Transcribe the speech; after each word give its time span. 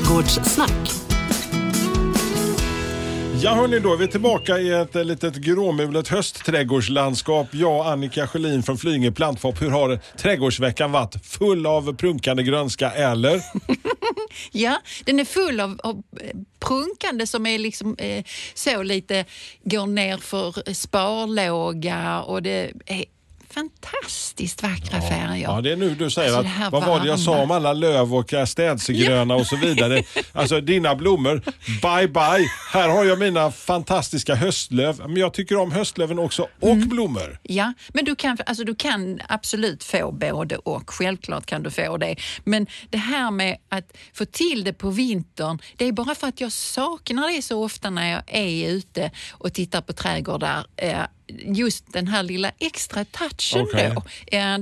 Trädgårdssnack. 0.00 0.90
Ja 3.42 3.54
hörni, 3.54 3.80
då 3.80 3.92
är 3.92 3.96
vi 3.96 4.08
tillbaka 4.08 4.58
i 4.58 4.70
ett 4.70 4.96
eh, 4.96 5.04
litet 5.04 5.36
gråmulet 5.36 6.08
höstträdgårdslandskap. 6.08 7.46
Jag 7.52 7.76
och 7.76 7.88
Annika 7.88 8.26
Sjölin 8.26 8.62
från 8.62 8.78
Flyinge 8.78 9.12
Plantshop. 9.12 9.62
Hur 9.62 9.70
har 9.70 10.00
trädgårdsveckan 10.18 10.92
varit? 10.92 11.26
Full 11.26 11.66
av 11.66 11.96
prunkande 11.96 12.42
grönska 12.42 12.90
eller? 12.90 13.42
Ja, 14.52 14.80
den 15.04 15.20
är 15.20 15.24
full 15.24 15.60
av, 15.60 15.80
av 15.82 16.02
eh, 16.20 16.36
prunkande 16.60 17.26
som 17.26 17.46
är 17.46 17.58
liksom 17.58 17.96
eh, 17.98 18.24
så 18.54 18.82
lite, 18.82 19.24
går 19.64 19.86
ner 19.86 20.16
för 20.16 20.72
sparlåga 20.74 22.20
och 22.20 22.42
det 22.42 22.72
är 22.86 23.04
fantastiskt 23.54 24.62
vackra 24.62 25.00
färger. 25.00 25.42
Ja, 25.42 25.60
det 25.60 25.72
är 25.72 25.76
nu 25.76 25.94
du 25.94 26.10
säger 26.10 26.36
Alltså, 26.36 26.62
att 26.64 26.72
vad 26.72 26.86
var 26.86 27.00
det 27.00 27.06
jag 27.06 27.20
sa 27.20 27.42
om 27.42 27.50
alla 27.50 27.72
löv 27.72 28.14
och 28.14 28.32
städsegröna 28.46 29.34
och 29.34 29.46
så 29.46 29.56
vidare. 29.56 30.02
Alltså 30.32 30.60
dina 30.60 30.94
blommor, 30.94 31.42
bye 31.82 32.08
bye. 32.08 32.46
Här 32.72 32.88
har 32.88 33.04
jag 33.04 33.18
mina 33.18 33.50
fantastiska 33.50 34.34
höstlöv. 34.34 34.98
Men 34.98 35.16
jag 35.16 35.34
tycker 35.34 35.56
om 35.56 35.72
höstlöven 35.72 36.18
också 36.18 36.46
och 36.60 36.68
Mm. 36.70 36.88
blommor. 36.88 37.38
Ja, 37.42 37.72
men 37.88 38.04
du 38.04 38.14
kan, 38.16 38.38
alltså 38.46 38.64
du 38.64 38.74
kan 38.74 39.20
absolut 39.28 39.84
få 39.84 40.12
både 40.12 40.56
och. 40.56 40.90
Självklart 40.90 41.46
kan 41.46 41.62
du 41.62 41.70
få 41.70 41.96
det. 41.96 42.16
Men 42.44 42.66
det 42.90 42.98
här 42.98 43.30
med 43.30 43.56
att 43.68 43.96
få 44.14 44.24
till 44.24 44.64
det 44.64 44.72
på 44.72 44.90
vintern, 44.90 45.58
det 45.76 45.84
är 45.84 45.92
bara 45.92 46.14
för 46.14 46.26
att 46.26 46.40
jag 46.40 46.52
saknar 46.52 47.36
det 47.36 47.42
så 47.42 47.64
ofta 47.64 47.90
när 47.90 48.10
jag 48.10 48.22
är 48.26 48.68
ute 48.70 49.10
och 49.30 49.52
tittar 49.54 49.80
på 49.80 49.92
trädgårdar. 49.92 50.64
Just 51.38 51.92
den 51.92 52.06
här 52.08 52.22
lilla 52.22 52.50
extra 52.58 53.04
touchen 53.04 53.62
Okej. 53.62 53.92
då. 53.94 54.02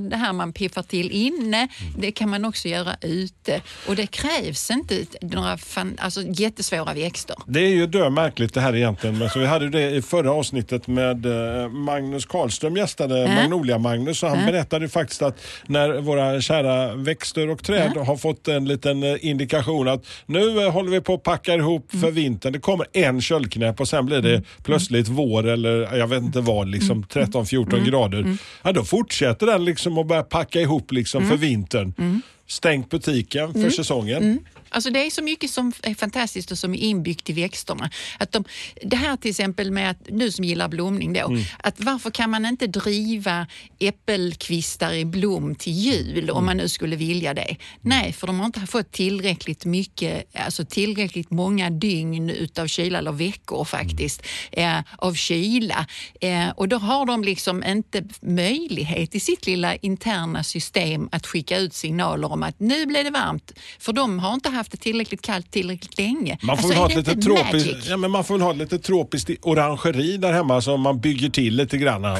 Det 0.09 0.15
här 0.15 0.33
man 0.33 0.53
piffar 0.53 0.83
till 0.83 1.11
inne, 1.11 1.67
det 1.97 2.11
kan 2.11 2.29
man 2.29 2.45
också 2.45 2.67
göra 2.67 2.95
ute. 3.01 3.61
Och 3.87 3.95
det 3.95 4.07
krävs 4.07 4.71
inte 4.71 5.05
några 5.21 5.57
fan, 5.57 5.97
alltså 5.99 6.21
jättesvåra 6.21 6.93
växter. 6.93 7.35
Det 7.47 7.59
är 7.59 7.69
ju 7.69 7.87
dö 7.87 8.09
märkligt 8.09 8.53
det 8.53 8.61
här 8.61 8.75
egentligen. 8.75 9.17
Men 9.17 9.29
så 9.29 9.39
vi 9.39 9.45
hade 9.45 9.69
det 9.69 9.89
i 9.91 10.01
förra 10.01 10.31
avsnittet 10.31 10.87
med 10.87 11.25
eh, 11.25 11.69
Magnus 11.69 12.25
Karlström 12.25 12.77
gästade 12.77 13.27
Magnolia-Magnus 13.27 14.23
och 14.23 14.29
han 14.29 14.45
berättade 14.45 14.85
ju 14.85 14.89
faktiskt 14.89 15.21
att 15.21 15.41
när 15.65 16.01
våra 16.01 16.41
kära 16.41 16.95
växter 16.95 17.49
och 17.49 17.63
träd 17.63 17.97
har 17.97 18.17
fått 18.17 18.47
en 18.47 18.67
liten 18.67 19.03
eh, 19.03 19.25
indikation 19.25 19.87
att 19.87 20.05
nu 20.25 20.65
eh, 20.65 20.71
håller 20.71 20.91
vi 20.91 21.01
på 21.01 21.13
att 21.13 21.23
packa 21.23 21.53
ihop 21.53 21.91
för 21.91 22.11
vintern. 22.11 22.53
Det 22.53 22.59
kommer 22.59 22.85
en 22.93 23.21
köldknäpp 23.21 23.79
och 23.79 23.87
sen 23.87 24.05
blir 24.05 24.21
det 24.21 24.43
plötsligt 24.63 25.07
vår 25.07 25.47
eller 25.47 25.97
jag 25.97 26.07
vet 26.07 26.21
inte 26.21 26.41
vad, 26.41 26.58
liksom 26.67 27.03
13-14 27.03 27.85
grader. 27.85 28.37
Ja, 28.61 28.71
då 28.71 28.83
fortsätter 28.83 29.45
den 29.45 29.65
liksom 29.65 29.97
att 29.97 30.07
börja 30.07 30.23
packa 30.23 30.61
ihop 30.61 30.91
liksom 30.91 31.27
för 31.27 31.37
vintern. 31.37 32.21
Stängt 32.47 32.89
butiken 32.89 33.53
för 33.53 33.69
säsongen. 33.69 34.39
Alltså 34.69 34.89
det 34.89 35.05
är 35.05 35.09
så 35.09 35.23
mycket 35.23 35.51
som 35.51 35.73
är 35.83 35.95
fantastiskt 35.95 36.51
och 36.51 36.57
som 36.57 36.73
är 36.73 36.77
inbyggt 36.77 37.29
i 37.29 37.33
växterna. 37.33 37.89
Att 38.17 38.31
de, 38.31 38.43
det 38.83 38.95
här 38.95 39.17
till 39.17 39.29
exempel 39.29 39.71
med 39.71 39.91
att 39.91 39.97
du 40.07 40.31
som 40.31 40.45
gillar 40.45 40.67
blomning 40.67 41.13
då, 41.13 41.37
att 41.63 41.79
varför 41.79 42.11
kan 42.11 42.29
man 42.29 42.45
inte 42.45 42.67
driva 42.67 43.47
äppelkvistar 43.79 44.93
i 44.93 45.05
blom 45.05 45.55
till 45.55 45.73
jul 45.73 46.29
om 46.29 46.45
man 46.45 46.57
nu 46.57 46.69
skulle 46.69 46.95
vilja 46.95 47.33
det? 47.33 47.55
Nej, 47.81 48.13
för 48.13 48.27
de 48.27 48.39
har 48.39 48.45
inte 48.45 48.59
fått 48.59 48.91
tillräckligt 48.91 49.65
mycket, 49.65 50.35
alltså 50.35 50.65
tillräckligt 50.65 51.31
många 51.31 51.69
dygn 51.69 52.29
utav 52.29 52.67
kyla, 52.67 52.97
eller 52.97 53.11
veckor 53.11 53.65
faktiskt, 53.65 54.21
eh, 54.51 54.79
av 54.97 55.13
kyla. 55.13 55.85
Eh, 56.21 56.49
och 56.49 56.67
då 56.67 56.77
har 56.77 57.05
de 57.05 57.23
liksom 57.23 57.63
inte 57.63 58.03
möjlighet 58.21 59.15
i 59.15 59.19
sitt 59.19 59.45
lilla 59.45 59.75
interna 59.75 60.43
system 60.43 61.09
att 61.11 61.27
skicka 61.27 61.57
ut 61.57 61.73
signaler 61.73 62.31
om 62.31 62.43
att 62.43 62.59
nu 62.59 62.85
blir 62.85 63.03
det 63.03 63.09
varmt. 63.09 63.51
För 63.79 63.93
de 63.93 64.19
har 64.19 64.33
inte 64.33 64.49
haft 64.49 64.58
det 64.67 64.77
tillräckligt 64.77 65.21
kallt 65.21 65.51
tillräckligt 65.51 65.97
länge. 65.97 66.37
Man 66.41 66.57
får, 66.57 66.63
Alltså, 66.67 66.67
väl 66.67 66.77
ha 66.77 66.87
lite 66.87 67.15
tropiskt, 67.15 67.87
ja, 67.89 67.97
men 67.97 68.11
man 68.11 68.23
får 68.23 68.39
ha 68.39 68.53
lite 68.53 68.79
tropiskt 68.79 69.29
orangeri 69.41 70.17
där 70.17 70.33
hemma 70.33 70.61
som 70.61 70.81
man 70.81 70.99
bygger 70.99 71.29
till 71.29 71.55
lite 71.55 71.77
grann 71.77 72.05
och 72.05 72.19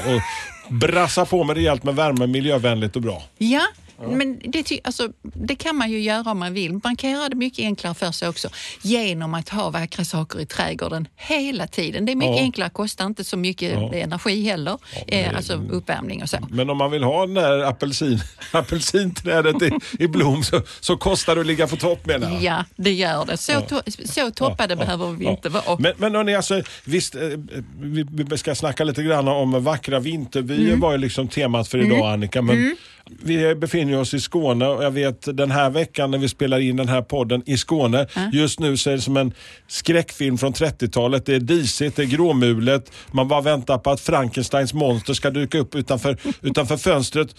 brassa 0.70 1.26
på 1.26 1.44
med 1.44 1.56
rejält 1.56 1.84
med 1.84 1.96
värme, 1.96 2.28
miljövänligt 2.28 2.96
och 2.96 3.02
bra. 3.02 3.24
Ja, 3.38 3.62
men 4.08 4.40
det, 4.44 4.80
alltså, 4.84 5.10
det 5.22 5.56
kan 5.56 5.76
man 5.76 5.92
ju 5.92 6.00
göra 6.02 6.32
om 6.32 6.40
man 6.40 6.54
vill. 6.54 6.80
Man 6.84 6.96
kan 6.96 7.10
göra 7.10 7.30
det 7.30 7.36
mycket 7.36 7.60
enklare 7.66 7.94
för 7.94 8.12
sig 8.12 8.28
också 8.30 8.50
genom 8.82 9.34
att 9.34 9.50
ha 9.50 9.70
vackra 9.70 10.06
saker 10.06 10.40
i 10.40 10.46
trädgården 10.46 11.08
hela 11.16 11.68
tiden. 11.68 12.06
Det 12.06 12.12
är 12.12 12.16
mycket 12.16 12.36
Ja. 12.36 12.42
enklare, 12.42 12.70
kostar 12.70 13.06
inte 13.06 13.24
så 13.24 13.38
mycket 13.38 13.72
Ja. 13.74 13.94
energi 13.94 14.44
heller. 14.44 14.78
det- 15.08 15.22
eh, 15.24 15.36
alltså 15.36 15.54
uppvärmning 15.70 16.22
och 16.24 16.30
så. 16.30 16.38
Men 16.50 16.70
om 16.70 16.78
man 16.78 16.92
vill 16.92 17.04
ha 17.04 17.26
den 17.26 17.34
där 17.36 17.60
apelsin, 17.64 18.20
apelsinträdet 18.52 19.62
i, 19.62 19.72
i 20.04 20.08
blom 20.08 20.44
så, 20.44 20.62
så 20.80 20.98
kostar 20.98 21.36
det 21.36 21.42
att 21.42 21.48
ligga 21.48 21.68
på 21.68 21.76
topp 21.76 22.06
menar 22.06 22.30
jag. 22.32 22.42
Ja, 22.44 22.66
det 22.76 22.92
gör 22.94 23.26
det. 23.26 23.38
Så, 23.38 23.52
to- 23.52 24.08
så 24.08 24.32
toppade 24.32 24.76
behöver 24.76 25.08
vi 25.12 25.26
inte 25.26 25.50
vara. 25.50 25.78
Men, 25.80 25.94
men 25.98 26.16
hörni, 26.16 26.36
alltså, 26.36 26.62
visst, 26.86 27.16
eh, 27.16 27.22
vi, 27.80 28.06
vi 28.10 28.38
ska 28.38 28.56
snacka 28.56 28.84
lite 28.84 29.04
grann 29.04 29.28
om 29.28 29.64
vackra 29.64 30.00
vintervyer 30.00 30.68
Mm. 30.68 30.80
var 30.80 30.92
ju 30.92 30.98
liksom 30.98 31.28
temat 31.28 31.68
för 31.68 31.78
idag 31.86 32.14
Annika. 32.14 32.42
Men 32.42 32.76
Vi 33.24 33.56
befinner 33.56 34.00
oss 34.00 34.14
i 34.14 34.20
Skåne 34.20 34.68
och 34.68 34.84
jag 34.84 34.92
vet 34.92 35.38
den 35.38 35.52
här 35.52 35.70
veckan 35.70 36.12
när 36.12 36.18
vi 36.18 36.30
spelar 36.30 36.60
in 36.60 36.76
den 36.76 36.88
här 36.88 37.02
podden 37.02 37.44
i 37.46 37.58
Skåne. 37.58 38.08
Just 38.34 38.60
nu 38.60 38.78
så 38.78 38.90
är 38.90 38.96
det 38.96 39.02
som 39.02 39.18
en 39.18 39.34
skräckfilm 39.68 40.38
från 40.38 40.54
30-talet. 40.54 41.26
Det 41.26 41.36
är 41.36 41.40
disigt, 41.40 41.96
det 41.96 42.02
är 42.02 42.08
gråmulet. 42.08 42.92
Man 43.12 43.28
bara 43.28 43.42
väntar 43.42 43.78
på 43.78 43.92
att 43.92 44.02
Frankensteins 44.02 44.74
monster 44.74 45.14
ska 45.14 45.30
dyka 45.30 45.58
upp 45.60 45.76
utanför, 45.76 46.18
utanför 46.42 46.78
fönstret. 46.78 47.36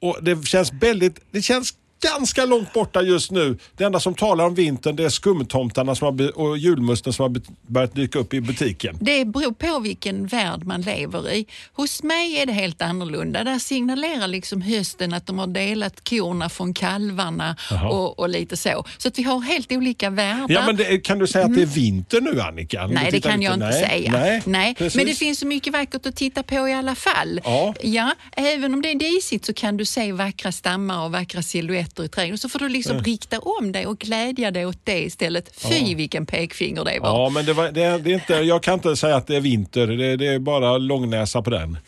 Och 0.00 0.18
det 0.22 0.46
känns 0.46 0.72
väldigt, 0.72 1.20
det 1.30 1.42
känns 1.42 1.74
ganska 2.00 2.44
långt 2.44 2.72
borta 2.72 3.02
just 3.02 3.30
nu. 3.30 3.58
Det 3.76 3.84
enda 3.84 4.00
som 4.00 4.14
talar 4.14 4.46
om 4.46 4.54
vintern 4.54 4.96
det 4.96 5.04
är 5.04 5.08
skumtomtarna 5.08 5.94
som 5.94 6.18
har, 6.18 6.38
och 6.38 6.58
julmusten 6.58 7.12
som 7.12 7.22
har 7.22 7.42
börjat 7.66 7.94
dyka 7.94 8.18
upp 8.18 8.34
i 8.34 8.40
butiken. 8.40 8.98
Det 9.00 9.24
beror 9.24 9.52
på 9.52 9.78
vilken 9.78 10.26
värld 10.26 10.64
man 10.64 10.82
lever 10.82 11.32
i. 11.32 11.46
Hos 11.72 12.02
mig 12.02 12.36
är 12.36 12.46
det 12.46 12.52
helt 12.52 12.82
annorlunda. 12.82 13.44
Där 13.44 13.58
signalerar 13.58 14.26
liksom 14.28 14.62
hösten 14.62 15.14
att 15.14 15.26
de 15.26 15.38
har 15.38 15.46
delat 15.46 16.08
korna 16.08 16.48
från 16.48 16.74
kalvarna 16.74 17.56
och, 17.90 18.18
och 18.18 18.28
lite 18.28 18.56
så. 18.56 18.84
Så 18.98 19.08
att 19.08 19.18
vi 19.18 19.22
har 19.22 19.40
helt 19.40 19.72
olika 19.72 20.10
världar. 20.10 20.46
Ja, 20.48 20.66
men 20.66 20.76
det, 20.76 20.98
kan 20.98 21.18
du 21.18 21.26
säga 21.26 21.44
att 21.44 21.54
det 21.54 21.62
är 21.62 21.66
vinter 21.66 22.20
nu 22.20 22.40
Annika? 22.40 22.86
Nej, 22.86 23.08
det 23.10 23.20
kan 23.20 23.42
jag 23.42 23.54
inte 23.54 23.66
nej, 23.66 23.88
säga. 23.88 24.40
Nej, 24.46 24.74
precis. 24.74 24.96
Men 24.96 25.06
det 25.06 25.14
finns 25.14 25.38
så 25.38 25.46
mycket 25.46 25.72
vackert 25.72 26.06
att 26.06 26.16
titta 26.16 26.42
på 26.42 26.68
i 26.68 26.72
alla 26.72 26.94
fall. 26.94 27.40
Ja. 27.44 27.74
Ja, 27.82 28.14
även 28.36 28.74
om 28.74 28.82
det 28.82 28.90
är 28.90 28.94
disigt 28.94 29.44
så 29.44 29.52
kan 29.52 29.76
du 29.76 29.84
se 29.84 30.12
vackra 30.12 30.52
stammar 30.52 31.04
och 31.04 31.12
vackra 31.12 31.42
silhuetter 31.42 31.89
i 31.98 32.08
trädgården. 32.08 32.38
Så 32.38 32.48
får 32.48 32.58
du 32.58 32.68
liksom 32.68 32.98
rikta 33.02 33.38
om 33.38 33.72
dig 33.72 33.86
och 33.86 33.98
glädja 33.98 34.50
dig 34.50 34.66
åt 34.66 34.78
det 34.84 34.98
istället. 35.04 35.50
Fy 35.56 35.94
vilken 35.94 36.26
pekfinger 36.26 36.84
det 36.84 36.98
var. 37.00 37.08
Ja, 37.08 37.28
men 37.30 37.44
det 37.46 37.52
var, 37.52 37.70
det, 37.72 37.82
är- 37.82 37.98
det 37.98 38.10
är 38.10 38.14
inte, 38.14 38.34
jag 38.34 38.62
kan 38.62 38.74
inte 38.74 38.96
säga 38.96 39.16
att 39.16 39.26
det 39.26 39.36
är 39.36 39.40
vinter. 39.40 39.86
Det, 39.86 40.16
det 40.16 40.26
är 40.26 40.38
bara 40.38 40.78
långnäsa 40.78 41.42
på 41.42 41.50
den. 41.50 41.78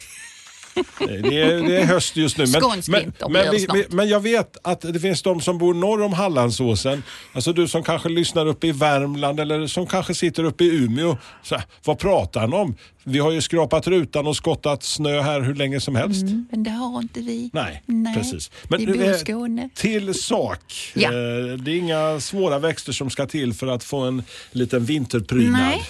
Det 0.98 1.40
är, 1.40 1.68
det 1.68 1.76
är 1.80 1.84
höst 1.84 2.16
just 2.16 2.38
nu. 2.38 2.44
Men, 2.46 2.62
men, 2.88 3.12
men, 3.32 3.50
vi, 3.50 3.66
vi, 3.74 3.86
men 3.88 4.08
jag 4.08 4.20
vet 4.20 4.56
att 4.62 4.80
det 4.80 5.00
finns 5.00 5.22
de 5.22 5.40
som 5.40 5.58
bor 5.58 5.74
norr 5.74 6.02
om 6.02 6.12
Hallandsåsen. 6.12 7.02
Alltså 7.32 7.52
du 7.52 7.68
som 7.68 7.82
kanske 7.82 8.08
lyssnar 8.08 8.46
uppe 8.46 8.66
i 8.66 8.72
Värmland 8.72 9.40
eller 9.40 9.66
som 9.66 9.86
kanske 9.86 10.14
sitter 10.14 10.44
uppe 10.44 10.64
i 10.64 10.84
Umeå. 10.84 11.16
Så, 11.42 11.56
vad 11.84 11.98
pratar 11.98 12.40
han 12.40 12.52
om? 12.54 12.76
Vi 13.04 13.18
har 13.18 13.30
ju 13.30 13.40
skrapat 13.40 13.86
rutan 13.86 14.26
och 14.26 14.36
skottat 14.36 14.82
snö 14.82 15.20
här 15.20 15.40
hur 15.40 15.54
länge 15.54 15.80
som 15.80 15.96
helst. 15.96 16.22
Mm, 16.22 16.46
men 16.50 16.62
det 16.62 16.70
har 16.70 16.98
inte 17.00 17.20
vi. 17.20 17.50
Nej, 17.52 17.82
Nej, 17.86 18.14
precis. 18.16 18.50
vi 18.68 18.86
bor 18.86 18.96
i 18.96 19.08
eh, 19.08 19.14
Skåne. 19.14 19.68
Till 19.74 20.14
sak. 20.14 20.92
Ja. 20.94 21.08
Eh, 21.08 21.58
Det 21.58 21.70
är 21.70 21.76
inga 21.76 22.20
svåra 22.20 22.58
växter 22.58 22.92
som 22.92 23.10
ska 23.10 23.26
till 23.26 23.54
för 23.54 23.66
att 23.66 23.84
få 23.84 24.00
en 24.00 24.22
liten 24.50 24.84
vinterprydnad. 24.84 25.60
Nej. 25.60 25.82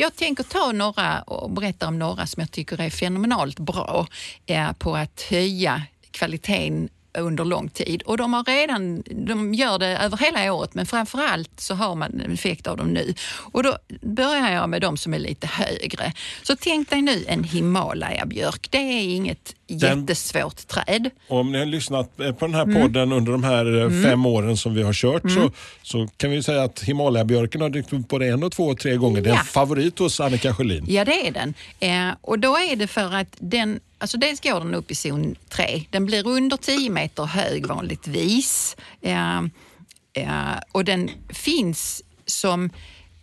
Jag 0.00 0.16
tänker 0.16 0.44
ta 0.44 0.72
några 0.72 1.22
och 1.22 1.50
berätta 1.50 1.88
om 1.88 1.98
några 1.98 2.26
som 2.26 2.40
jag 2.40 2.50
tycker 2.50 2.80
är 2.80 2.90
fenomenalt 2.90 3.58
bra 3.58 4.06
eh, 4.46 4.72
på 4.72 4.96
att 4.96 5.22
höja 5.30 5.82
kvaliteten 6.10 6.88
under 7.18 7.44
lång 7.44 7.68
tid. 7.68 8.02
Och 8.02 8.16
de 8.16 8.32
har 8.32 8.44
redan, 8.44 9.02
de 9.06 9.54
gör 9.54 9.78
det 9.78 9.86
över 9.86 10.16
hela 10.16 10.52
året 10.52 10.74
men 10.74 10.86
framförallt 10.86 11.60
så 11.60 11.74
har 11.74 11.94
man 11.94 12.20
en 12.20 12.32
effekt 12.32 12.66
av 12.66 12.76
dem 12.76 12.88
nu. 12.88 13.14
Och 13.52 13.62
då 13.62 13.78
börjar 14.02 14.52
jag 14.52 14.68
med 14.68 14.80
de 14.80 14.96
som 14.96 15.14
är 15.14 15.18
lite 15.18 15.46
högre. 15.46 16.12
Så 16.42 16.56
tänk 16.56 16.90
dig 16.90 17.02
nu 17.02 17.24
en 17.28 17.44
Himalaya-björk. 17.44 18.70
Det 18.70 18.78
är 18.78 19.02
inget 19.02 19.54
den- 19.68 20.00
jättesvårt 20.00 20.66
träd. 20.66 21.10
Om 21.28 21.52
ni 21.52 21.58
har 21.58 21.66
lyssnat 21.66 22.20
eh, 22.20 22.32
på 22.32 22.46
den 22.46 22.54
här 22.54 22.62
Mm. 22.62 22.82
podden 22.82 23.12
under 23.12 23.32
de 23.32 23.44
här 23.44 23.80
eh, 23.84 24.02
fem 24.02 24.26
åren 24.26 24.56
som 24.56 24.74
vi 24.74 24.82
har 24.82 24.92
kört 24.92 25.22
så, 25.30 25.50
så 25.82 26.08
kan 26.16 26.30
vi 26.30 26.42
säga 26.42 26.62
att 26.62 26.80
Himalaya-björken 26.82 27.60
har 27.60 27.68
dykt 27.70 27.92
upp 27.92 28.08
både 28.08 28.26
en 28.26 28.42
och 28.42 28.52
två 28.52 28.66
och 28.66 28.78
tre 28.78 28.96
gånger. 28.96 29.20
Det 29.20 29.28
är 29.28 29.32
en 29.32 29.36
Ja. 29.36 29.44
favorit 29.44 29.98
hos 29.98 30.20
Annika 30.20 30.54
Sjölin. 30.54 30.84
Ja, 30.88 31.04
det 31.04 31.28
är 31.28 31.30
den. 31.32 31.54
Eh, 31.80 32.14
och 32.20 32.38
då 32.38 32.56
är 32.56 32.76
det 32.76 32.86
för 32.86 33.14
att 33.14 33.36
den, 33.38 33.80
alltså 33.98 34.18
dels 34.18 34.40
går 34.40 34.60
den 34.60 34.74
upp 34.74 34.90
i 34.90 34.94
zon 34.94 35.34
3. 35.48 35.82
Den 35.90 36.06
blir 36.06 36.26
under 36.26 36.56
10 36.56 36.90
meter 36.90 37.24
hög 37.24 37.66
vanligtvis. 37.66 38.76
Eh, 39.02 39.38
eh, 40.12 40.58
och 40.72 40.84
den 40.84 41.10
finns 41.28 42.02
som 42.26 42.70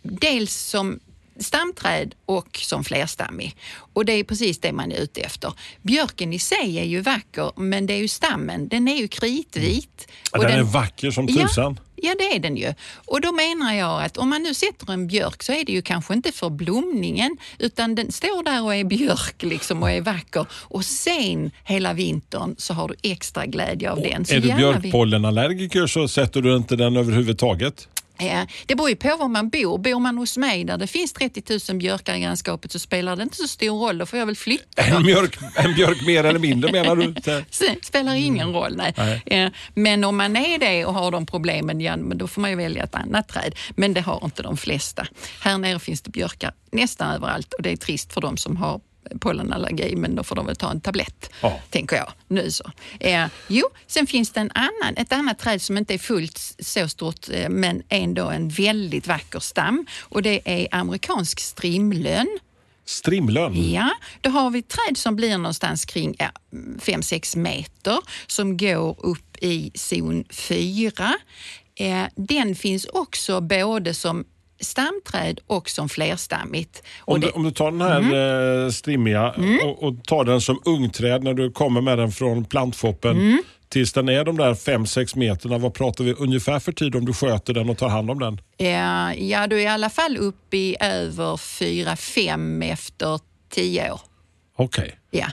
dels 0.02 0.54
som 0.54 1.00
stamträd 1.38 2.14
och 2.26 2.58
som 2.62 2.84
flerstammig. 2.84 3.56
Och 3.92 4.04
det 4.04 4.12
är 4.12 4.24
precis 4.24 4.58
det 4.58 4.72
man 4.72 4.92
är 4.92 4.96
ute 4.96 5.20
efter. 5.20 5.52
Björken 5.82 6.32
i 6.32 6.38
sig 6.38 6.78
är 6.78 6.84
ju 6.84 7.00
vacker, 7.00 7.52
men 7.56 7.86
det 7.86 7.94
är 7.94 7.98
ju 7.98 8.08
stammen. 8.08 8.68
Den 8.68 8.88
är 8.88 8.96
ju 8.96 9.08
kritvit. 9.08 10.08
Ja, 10.32 10.38
den, 10.40 10.50
den, 10.50 10.60
är 10.60 10.64
vacker 10.64 11.10
som 11.10 11.26
tusan. 11.26 11.80
Ja, 11.96 12.08
ja, 12.08 12.14
det 12.18 12.36
är 12.36 12.40
den 12.40 12.56
ju. 12.56 12.74
Och 13.06 13.20
då 13.20 13.32
menar 13.32 13.74
jag 13.74 14.02
att 14.02 14.16
om 14.16 14.28
man 14.28 14.42
nu 14.42 14.54
sätter 14.54 14.92
en 14.92 15.06
björk 15.06 15.42
så 15.42 15.52
är 15.52 15.64
det 15.64 15.72
ju 15.72 15.82
kanske 15.82 16.14
inte 16.14 16.32
för 16.32 16.50
blomningen, 16.50 17.36
utan 17.58 17.94
den 17.94 18.12
står 18.12 18.42
där 18.42 18.64
och 18.64 18.74
är 18.74 18.84
björk 18.84 19.42
liksom 19.42 19.82
och 19.82 19.90
är 19.90 20.00
vacker. 20.00 20.46
Och 20.52 20.84
sen 20.84 21.50
hela 21.64 21.92
vintern 21.92 22.54
så 22.58 22.74
har 22.74 22.88
du 22.88 22.94
extra 23.02 23.46
glädje 23.46 23.90
av 23.90 23.98
och 23.98 24.04
den. 24.04 24.24
Så 24.24 24.34
är 24.34 24.40
du 24.40 24.54
björkpollenallergiker 24.54 25.86
så 25.86 26.08
sätter 26.08 26.42
du 26.42 26.56
inte 26.56 26.76
den 26.76 26.96
överhuvudtaget? 26.96 27.88
Det 28.66 28.74
beror 28.74 28.88
ju 28.88 28.96
på 28.96 29.16
var 29.16 29.28
man 29.28 29.48
bor. 29.48 29.78
Bor 29.78 30.00
man 30.00 30.18
hos 30.18 30.36
mig 30.36 30.64
där 30.64 30.76
det 30.76 30.86
finns 30.86 31.12
30 31.12 31.72
000 31.72 31.78
björkar 31.78 32.14
i 32.14 32.20
grannskapet 32.20 32.72
så 32.72 32.78
spelar 32.78 33.16
det 33.16 33.22
inte 33.22 33.36
så 33.36 33.48
stor 33.48 33.78
roll. 33.86 33.98
Då 33.98 34.06
får 34.06 34.18
jag 34.18 34.26
väl 34.26 34.36
flytta. 34.36 34.82
En, 34.82 35.02
mjörk, 35.02 35.38
en 35.54 35.74
björk 35.74 36.06
mer 36.06 36.24
eller 36.24 36.38
mindre 36.38 36.72
menar 36.72 36.96
du? 36.96 37.14
spelar 37.82 38.14
ingen 38.14 38.52
roll, 38.52 38.76
nej. 38.76 39.22
nej. 39.26 39.52
Men 39.74 40.04
om 40.04 40.16
man 40.16 40.36
är 40.36 40.58
det 40.58 40.84
och 40.84 40.94
har 40.94 41.10
de 41.10 41.26
problemen, 41.26 41.80
ja, 41.80 41.96
då 41.96 42.26
får 42.26 42.40
man 42.40 42.50
ju 42.50 42.56
välja 42.56 42.84
ett 42.84 42.94
annat 42.94 43.28
träd. 43.28 43.54
Men 43.70 43.94
det 43.94 44.00
har 44.00 44.20
inte 44.24 44.42
de 44.42 44.56
flesta. 44.56 45.06
Här 45.40 45.58
nere 45.58 45.78
finns 45.78 46.02
det 46.02 46.10
björkar 46.10 46.52
nästan 46.72 47.14
överallt 47.14 47.54
och 47.54 47.62
det 47.62 47.72
är 47.72 47.76
trist 47.76 48.12
för 48.12 48.20
de 48.20 48.36
som 48.36 48.56
har 48.56 48.80
pollenallergi, 49.20 49.96
men 49.96 50.14
då 50.14 50.22
får 50.22 50.36
de 50.36 50.46
väl 50.46 50.56
ta 50.56 50.70
en 50.70 50.80
tablett, 50.80 51.30
ja. 51.42 51.60
tänker 51.70 51.96
jag. 51.96 52.12
Nu 52.28 52.50
så. 52.50 52.70
Eh, 53.00 53.26
jo, 53.48 53.68
sen 53.86 54.06
finns 54.06 54.30
det 54.30 54.40
en 54.40 54.50
annan, 54.54 54.96
ett 54.96 55.12
annat 55.12 55.38
träd 55.38 55.62
som 55.62 55.78
inte 55.78 55.94
är 55.94 55.98
fullt 55.98 56.38
så 56.58 56.88
stort, 56.88 57.28
eh, 57.30 57.48
men 57.48 57.82
ändå 57.88 58.30
en 58.30 58.48
väldigt 58.48 59.06
vacker 59.06 59.40
stam 59.40 59.86
och 60.00 60.22
det 60.22 60.40
är 60.44 60.68
amerikansk 60.70 61.40
strimlön. 61.40 62.38
Strimlön? 62.84 63.72
Ja, 63.72 63.90
då 64.20 64.30
har 64.30 64.50
vi 64.50 64.62
träd 64.62 64.98
som 64.98 65.16
blir 65.16 65.38
någonstans 65.38 65.84
kring 65.84 66.16
5-6 66.80 67.32
ja, 67.34 67.40
meter 67.40 67.98
som 68.26 68.56
går 68.56 69.06
upp 69.06 69.36
i 69.40 69.70
zon 69.74 70.24
4. 70.30 71.14
Eh, 71.76 72.04
den 72.14 72.54
finns 72.54 72.84
också 72.84 73.40
både 73.40 73.94
som 73.94 74.24
stamträd 74.60 75.40
och 75.46 75.70
som 75.70 75.88
flerstammigt. 75.88 76.82
Om 77.00 77.20
du, 77.20 77.30
om 77.30 77.42
du 77.42 77.50
tar 77.50 77.70
den 77.70 77.80
här 77.80 77.98
mm. 77.98 78.72
strimmiga 78.72 79.32
mm. 79.32 79.68
Och, 79.68 79.82
och, 79.82 80.04
tar 80.04 80.24
den 80.24 80.40
som 80.40 80.60
ungträd 80.64 81.24
när 81.24 81.34
du 81.34 81.50
kommer 81.50 81.80
med 81.80 81.98
den 81.98 82.12
från 82.12 82.44
plantshoppen 82.44 83.16
mm. 83.16 83.42
tills 83.68 83.92
den 83.92 84.08
är 84.08 84.24
de 84.24 84.36
där 84.36 84.54
5-6 84.54 85.18
meterna, 85.18 85.58
vad 85.58 85.74
pratar 85.74 86.04
vi 86.04 86.12
ungefär 86.12 86.58
för 86.58 86.72
tid 86.72 86.96
om 86.96 87.04
du 87.04 87.12
sköter 87.12 87.54
den 87.54 87.70
och 87.70 87.78
tar 87.78 87.88
hand 87.88 88.10
om 88.10 88.18
den? 88.18 88.40
Ja, 88.56 89.14
ja 89.14 89.46
du 89.46 89.56
är 89.56 89.62
i 89.62 89.66
alla 89.66 89.90
fall 89.90 90.16
uppe 90.16 90.56
i 90.56 90.76
över 90.80 91.36
4-5 91.36 92.72
efter 92.72 93.20
10 93.50 93.92
år. 93.92 94.00
Okej. 94.56 94.84
Okay. 94.84 95.20
Ja. 95.20 95.26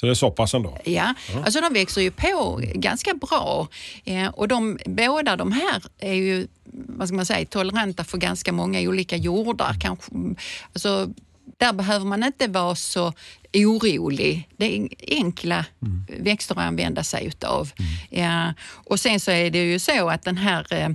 Så 0.00 0.06
det 0.06 0.12
är 0.12 0.14
så 0.14 0.30
pass 0.30 0.54
ändå? 0.54 0.78
Ja, 0.84 1.14
mm. 1.32 1.44
alltså 1.44 1.60
de 1.60 1.72
växer 1.72 2.00
ju 2.00 2.10
på 2.10 2.60
ganska 2.74 3.14
bra. 3.14 3.68
Eh, 4.04 4.26
och 4.26 4.48
de, 4.48 4.78
båda 4.84 5.36
de 5.36 5.52
här 5.52 5.82
är 5.98 6.14
ju 6.14 6.48
vad 6.72 7.08
ska 7.08 7.16
man 7.16 7.26
säga, 7.26 7.46
toleranta 7.46 8.04
för 8.04 8.18
ganska 8.18 8.52
många 8.52 8.80
olika 8.80 9.16
jordar. 9.16 9.76
Kanske, 9.80 10.10
alltså, 10.72 11.08
där 11.56 11.72
behöver 11.72 12.06
man 12.06 12.24
inte 12.24 12.48
vara 12.48 12.74
så 12.74 13.12
orolig. 13.54 14.48
Det 14.56 14.76
är 14.76 14.88
enkla 15.06 15.64
mm. 15.82 16.24
växter 16.24 16.54
att 16.54 16.64
använda 16.64 17.04
sig 17.04 17.26
utav. 17.26 17.70
Mm. 17.78 18.24
Ja, 18.24 18.54
och 18.72 19.00
sen 19.00 19.20
så 19.20 19.30
är 19.30 19.50
det 19.50 19.64
ju 19.64 19.78
så 19.78 20.08
att 20.10 20.22
den 20.22 20.36
här 20.36 20.66
eh, 20.70 20.90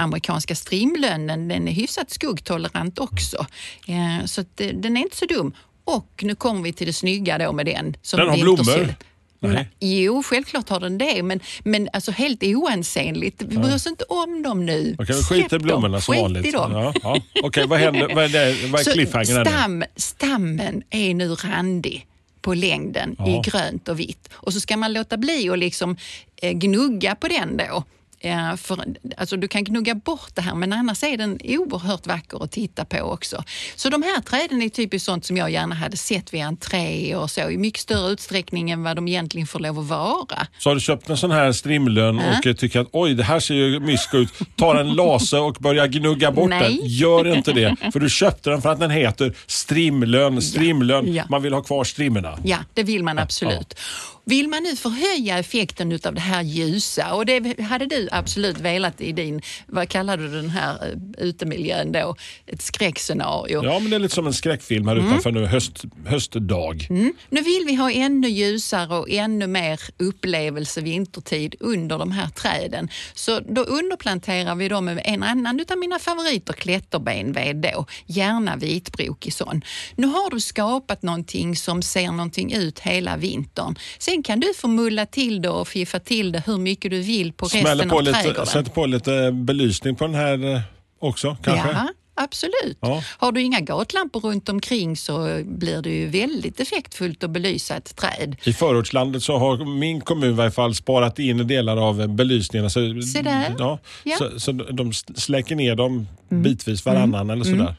amerikanska 0.00 0.54
strimlönnen 0.54 1.48
den 1.48 1.68
är 1.68 1.72
hyfsat 1.72 2.10
skuggtolerant 2.10 2.98
också. 2.98 3.46
Ja, 3.86 4.26
så 4.26 4.44
det, 4.54 4.72
den 4.72 4.96
är 4.96 5.00
inte 5.00 5.16
så 5.16 5.26
dum. 5.26 5.54
Och 5.84 6.22
nu 6.22 6.34
kommer 6.34 6.62
vi 6.62 6.72
till 6.72 6.86
det 6.86 6.92
snygga 6.92 7.38
då 7.38 7.52
med 7.52 7.66
den. 7.66 7.96
Som 8.02 8.20
den 8.20 8.28
har 8.28 8.36
blommor? 8.36 8.94
Nej. 9.42 9.68
Jo, 9.80 10.22
självklart 10.22 10.68
har 10.68 10.80
den 10.80 10.98
det, 10.98 11.22
men, 11.22 11.40
men 11.64 11.88
alltså 11.92 12.10
helt 12.10 12.42
oansenligt. 12.42 13.42
Vi 13.42 13.58
bryr 13.58 13.74
oss 13.74 13.86
inte 13.86 14.04
om 14.04 14.42
dem 14.42 14.66
nu. 14.66 14.96
Okej, 14.98 15.16
okay, 15.16 15.22
skit 15.22 15.52
i 15.52 15.58
blommorna 15.58 16.00
som 16.00 16.16
vanligt. 16.16 16.42
Skit 16.42 16.54
i 16.54 16.56
dem. 16.56 16.72
Ja, 16.72 16.92
ja. 17.02 17.10
Okej, 17.10 17.42
okay, 17.42 17.66
vad 17.66 17.78
händer? 17.78 18.14
Vad 18.14 18.24
är, 18.24 18.28
det, 18.28 18.68
vad 18.68 18.80
är 18.80 18.92
cliffhangern? 18.92 19.46
Stam, 19.46 19.84
stammen 19.96 20.82
är 20.90 21.14
nu 21.14 21.28
randig 21.28 22.06
på 22.42 22.54
längden 22.54 23.16
ja. 23.18 23.28
i 23.28 23.50
grönt 23.50 23.88
och 23.88 24.00
vitt. 24.00 24.28
Och 24.32 24.52
så 24.52 24.60
ska 24.60 24.76
man 24.76 24.92
låta 24.92 25.16
bli 25.16 25.50
att 25.50 25.58
liksom 25.58 25.96
eh, 26.42 26.52
gnugga 26.52 27.14
på 27.14 27.28
den 27.28 27.56
då. 27.56 27.84
Eh, 28.24 28.56
för, 28.56 28.84
alltså 29.16 29.36
du 29.36 29.48
kan 29.48 29.64
gnugga 29.64 29.94
bort 29.94 30.30
det 30.34 30.42
här 30.42 30.54
men 30.54 30.72
annars 30.72 31.02
är 31.02 31.16
den 31.16 31.38
oerhört 31.44 32.06
vacker 32.06 32.44
att 32.44 32.52
titta 32.52 32.84
på 32.84 32.98
också. 33.00 33.44
Så 33.76 33.88
de 33.88 34.02
här 34.02 34.20
träden 34.20 34.62
är 34.62 34.68
typiskt 34.68 35.06
sånt 35.06 35.24
som 35.24 35.36
jag 35.36 35.50
gärna 35.50 35.74
hade 35.74 35.96
sett 35.96 36.34
vid 36.34 36.42
entré 36.42 37.16
och 37.16 37.30
så 37.30 37.50
i 37.50 37.58
mycket 37.58 37.80
större 37.80 38.12
utsträckning 38.12 38.70
än 38.70 38.82
vad 38.82 38.96
de 38.96 39.08
egentligen 39.08 39.46
får 39.46 39.58
lov 39.60 39.78
att 39.78 39.86
vara. 39.86 40.46
Så 40.58 40.70
har 40.70 40.74
du 40.74 40.80
köpt 40.80 41.10
en 41.10 41.16
sån 41.16 41.30
här 41.30 41.52
strimlön 41.52 42.18
äh? 42.18 42.38
och 42.38 42.58
tycker 42.58 42.80
att 42.80 42.88
oj 42.92 43.14
det 43.14 43.24
här 43.24 43.40
ser 43.40 43.54
ju 43.54 43.80
mysko 43.80 44.16
ut. 44.16 44.28
Tar 44.56 44.74
en 44.74 44.94
lase 44.94 45.38
och 45.38 45.56
börjar 45.60 45.86
gnugga 45.86 46.32
bort 46.32 46.50
Nej. 46.50 46.78
den. 46.78 46.88
Gör 46.88 47.36
inte 47.36 47.52
det. 47.52 47.76
För 47.92 48.00
du 48.00 48.10
köpte 48.10 48.50
den 48.50 48.62
för 48.62 48.72
att 48.72 48.80
den 48.80 48.90
heter 48.90 49.34
strimlön. 49.46 50.42
Strimlön. 50.42 51.14
Ja. 51.14 51.22
Ja. 51.22 51.26
Man 51.28 51.42
vill 51.42 51.52
ha 51.52 51.62
kvar 51.62 51.84
strimmorna. 51.84 52.38
Ja, 52.44 52.58
det 52.74 52.82
vill 52.82 53.04
man 53.04 53.18
absolut. 53.18 53.78
Vill 54.24 54.48
man 54.48 54.62
nu 54.62 54.76
förhöja 54.76 55.38
effekten 55.38 55.98
av 56.04 56.14
det 56.14 56.20
här 56.20 56.42
ljusa 56.42 57.14
och 57.14 57.26
det 57.26 57.60
hade 57.60 57.86
du 57.86 58.08
absolut 58.12 58.60
velat 58.60 59.00
i 59.00 59.12
din, 59.12 59.42
vad 59.66 59.88
kallar 59.88 60.16
du 60.16 60.28
den 60.28 60.50
här 60.50 60.74
eh, 60.74 61.24
utemiljön 61.24 61.92
då? 61.92 62.16
Ett 62.46 62.62
skräckscenario. 62.62 63.64
Ja, 63.64 63.78
men 63.78 63.90
det 63.90 63.96
är 63.96 63.98
lite 63.98 64.14
som 64.14 64.26
en 64.26 64.32
skräckfilm 64.32 64.88
här 64.88 64.96
mm. 64.96 65.06
utanför 65.06 65.32
nu, 65.32 65.46
höst, 65.46 65.84
höstdag. 66.06 66.86
Mm. 66.90 67.12
Nu 67.30 67.42
vill 67.42 67.64
vi 67.66 67.74
ha 67.74 67.90
ännu 67.90 68.28
ljusare 68.28 68.98
och 68.98 69.10
ännu 69.10 69.46
mer 69.46 69.80
upplevelse 69.98 70.80
vintertid 70.80 71.54
under 71.60 71.98
de 71.98 72.12
här 72.12 72.28
träden. 72.28 72.88
Så 73.14 73.40
då 73.40 73.62
underplanterar 73.62 74.54
vi 74.54 74.68
dem 74.68 74.84
med 74.84 75.02
en 75.04 75.22
annan 75.22 75.60
av 75.70 75.78
mina 75.78 75.98
favoriter, 75.98 76.52
klätterbenved 76.52 77.56
då, 77.56 77.86
gärna 78.06 78.56
vitbrokig 78.56 79.32
sån. 79.32 79.62
Nu 79.96 80.06
har 80.06 80.30
du 80.30 80.40
skapat 80.40 81.02
någonting 81.02 81.56
som 81.56 81.82
ser 81.82 82.12
någonting 82.12 82.52
ut 82.52 82.78
hela 82.78 83.16
vintern. 83.16 83.78
Sen 83.98 84.11
kan 84.22 84.40
du 84.40 84.54
få 84.54 84.68
mulla 84.68 85.06
till 85.06 85.42
det 85.42 85.48
och 85.48 85.68
fiffa 85.68 85.98
till 85.98 86.32
det 86.32 86.42
hur 86.46 86.58
mycket 86.58 86.90
du 86.90 87.00
vill 87.00 87.32
på 87.32 87.48
Smäller 87.48 87.70
resten 87.70 87.88
på 87.88 87.96
av 87.96 88.02
lite, 88.02 88.22
trädgården. 88.22 88.46
Sätter 88.46 88.70
på 88.70 88.86
lite 88.86 89.32
belysning 89.32 89.96
på 89.96 90.06
den 90.06 90.14
här 90.14 90.54
eh, 90.54 90.60
också 90.98 91.36
kanske? 91.42 91.68
Ja, 91.68 91.88
absolut. 92.14 92.78
Ja. 92.80 93.02
Har 93.18 93.32
du 93.32 93.42
inga 93.42 93.60
gatlampor 93.60 94.20
runt 94.20 94.48
omkring 94.48 94.96
så 94.96 95.42
blir 95.44 95.82
det 95.82 95.90
ju 95.90 96.06
väldigt 96.06 96.60
effektfullt 96.60 97.24
att 97.24 97.30
belysa 97.30 97.76
ett 97.76 97.96
träd. 97.96 98.36
I 98.44 98.52
förortslandet 98.52 99.22
så 99.22 99.38
har 99.38 99.78
min 99.78 100.00
kommun 100.00 100.30
i 100.30 100.32
varje 100.32 100.50
fall 100.50 100.74
sparat 100.74 101.18
in 101.18 101.46
delar 101.46 101.76
av 101.76 102.08
belysningen. 102.08 102.70
Så, 102.70 103.02
Se 103.02 103.22
där. 103.22 103.54
Ja, 103.58 103.78
ja. 104.02 104.16
Så, 104.16 104.40
så 104.40 104.52
de 104.52 104.92
släcker 104.92 105.56
ner 105.56 105.74
dem 105.74 106.06
mm. 106.30 106.42
bitvis 106.42 106.84
varannan 106.86 107.20
mm. 107.20 107.30
eller 107.30 107.44
sådär. 107.44 107.60
Mm. 107.60 107.74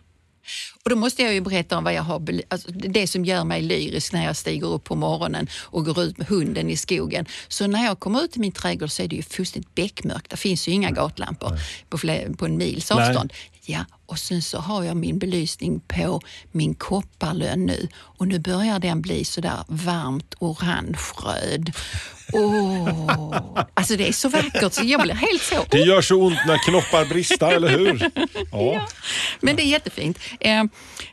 Och 0.84 0.90
då 0.90 0.96
måste 0.96 1.22
jag 1.24 1.34
ju 1.34 1.42
berätta 1.42 1.78
om 1.78 1.84
vad 1.84 1.94
jag 1.94 2.04
har, 2.04 2.42
alltså 2.48 2.72
det 2.72 3.08
som 3.08 3.26
gör 3.26 3.44
mig 3.44 3.62
lyrisk 3.62 4.14
när 4.14 4.26
jag 4.26 4.36
stiger 4.36 4.68
upp 4.68 4.84
på 4.84 4.96
morgonen 4.96 5.48
och 5.62 5.86
går 5.86 6.02
ut 6.02 6.18
med 6.18 6.28
hunden 6.28 6.70
i 6.70 6.78
skogen. 6.78 7.26
Så 7.48 7.68
när 7.68 7.86
jag 7.86 8.00
kommer 8.00 8.24
ut 8.24 8.38
i 8.38 8.40
min 8.40 8.52
trädgård 8.52 8.92
så 8.92 9.04
är 9.04 9.08
det 9.08 9.16
ju 9.16 9.24
fullständigt 9.24 9.76
beckmörkt. 9.76 10.30
Det 10.30 10.38
finns 10.38 10.68
ju 10.68 10.72
inga 10.72 10.92
gatlampor 10.92 11.60
på, 11.90 11.98
på 12.38 12.46
en 12.46 12.58
mils 12.58 12.92
avstånd. 12.92 13.34
Nej. 13.34 13.53
Ja, 13.66 13.86
och 14.06 14.20
sen 14.20 14.42
så 14.42 14.58
har 14.58 14.84
jag 14.84 14.98
min 14.98 15.20
belysning 15.20 15.80
på 15.80 16.22
min 16.52 16.76
kopparlön 16.76 17.66
nu 17.66 17.88
och 17.96 18.28
nu 18.28 18.40
börjar 18.40 18.80
den 18.80 19.02
bli 19.02 19.26
sådär 19.26 19.64
varmt 19.68 20.36
orange-röd. 20.40 21.72
Oh, 22.34 23.66
alltså 23.74 23.96
det 23.96 24.08
är 24.08 24.12
så 24.12 24.30
vackert 24.30 24.74
så 24.74 24.84
jag 24.86 25.02
blir 25.02 25.14
helt 25.14 25.42
så... 25.42 25.66
Det 25.72 25.80
gör 25.80 26.02
så 26.02 26.22
ont 26.22 26.40
när 26.48 26.58
knoppar 26.58 27.06
brister, 27.06 27.52
eller 27.52 27.70
hur? 27.70 28.12
Ja. 28.52 28.74
ja. 28.74 28.88
Men 29.42 29.56
det 29.56 29.64
är 29.64 29.68
jättefint. 29.68 30.20
Eh, 30.40 30.64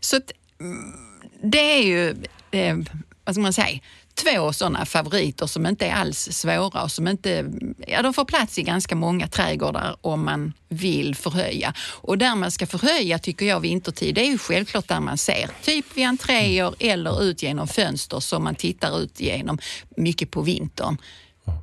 så 0.01 0.21
mm, 0.61 0.95
det 1.43 1.73
är 1.79 1.83
ju, 1.83 2.09
eh, 2.51 2.77
vad 3.25 3.35
ska 3.35 3.43
man 3.43 3.53
säga, 3.53 3.81
två 4.23 4.53
sådana 4.53 4.87
favoriter 4.87 5.47
som 5.47 5.67
inte 5.67 5.87
är 5.87 5.95
alls 5.95 6.29
svåra 6.33 6.83
och 6.83 6.91
som 6.91 7.09
inte, 7.09 7.51
ja 7.87 8.03
de 8.03 8.15
får 8.15 8.25
plats 8.25 8.59
i 8.59 8.63
ganska 8.63 8.97
många 8.97 9.29
trädgårdar 9.29 9.97
om 10.01 10.25
man 10.25 10.53
vill 10.69 11.15
förhöja. 11.15 11.75
Och 11.93 12.19
där 12.19 12.37
man 12.37 12.51
ska 12.51 12.67
förhöja 12.67 13.19
tycker 13.19 13.47
jag 13.47 13.61
vintertid, 13.61 14.15
det 14.15 14.21
är 14.21 14.31
ju 14.31 14.39
självklart 14.39 14.89
där 14.89 15.01
man 15.01 15.19
ser, 15.19 15.51
typ 15.65 15.87
vid 15.95 16.07
entréer 16.07 16.75
eller 16.79 17.23
ut 17.23 17.43
genom 17.43 17.69
fönster 17.69 18.21
som 18.21 18.45
man 18.45 18.55
tittar 18.55 19.01
ut 19.01 19.21
genom 19.21 19.59
mycket 19.97 20.31
på 20.31 20.43
vintern. 20.43 20.97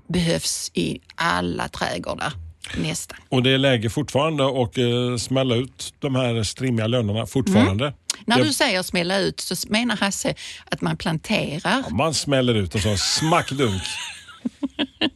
Behövs 0.07 0.71
i 0.73 0.99
alla 1.15 1.67
trädgårdar. 1.67 2.33
Nästan. 2.77 3.17
Och 3.29 3.43
det 3.43 3.49
är 3.49 3.57
läge 3.57 3.89
fortfarande 3.89 4.45
att 4.63 4.77
eh, 4.77 5.17
smälla 5.19 5.55
ut 5.55 5.93
de 5.99 6.15
här 6.15 6.43
strimmiga 6.43 6.87
lönerna 6.87 7.25
fortfarande? 7.25 7.85
Mm. 7.85 7.97
När 8.25 8.43
du 8.43 8.53
säger 8.53 8.83
smälla 8.83 9.17
ut 9.19 9.39
så 9.39 9.55
menar 9.69 9.97
Hasse 9.97 10.33
att 10.71 10.81
man 10.81 10.97
planterar? 10.97 11.59
Ja, 11.63 11.89
man 11.89 12.13
smäller 12.13 12.53
ut 12.55 12.75
och 12.75 12.81
så 12.81 12.97
smack 12.97 13.51
dunk. 13.51 13.81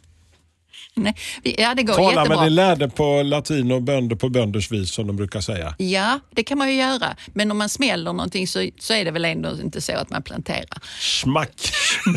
Nej, 0.93 1.15
ja, 1.43 1.75
det 1.75 1.83
går 1.83 1.93
Tala 1.93 2.11
jättebra. 2.11 2.37
med 2.37 2.45
din 2.45 2.55
lärde 2.55 2.89
på 2.89 3.23
latin 3.23 3.71
och 3.71 3.81
bönder 3.81 4.15
på 4.15 4.29
bönders 4.29 4.71
vis 4.71 4.91
som 4.91 5.07
de 5.07 5.15
brukar 5.15 5.41
säga. 5.41 5.75
Ja, 5.77 6.19
det 6.35 6.43
kan 6.43 6.57
man 6.57 6.69
ju 6.69 6.75
göra. 6.75 7.15
Men 7.33 7.51
om 7.51 7.57
man 7.57 7.69
smäller 7.69 8.13
någonting 8.13 8.47
så, 8.47 8.69
så 8.79 8.93
är 8.93 9.05
det 9.05 9.11
väl 9.11 9.25
ändå 9.25 9.51
inte 9.61 9.81
så 9.81 9.93
att 9.97 10.09
man 10.09 10.23
planterar. 10.23 10.77
Smack! 10.99 11.49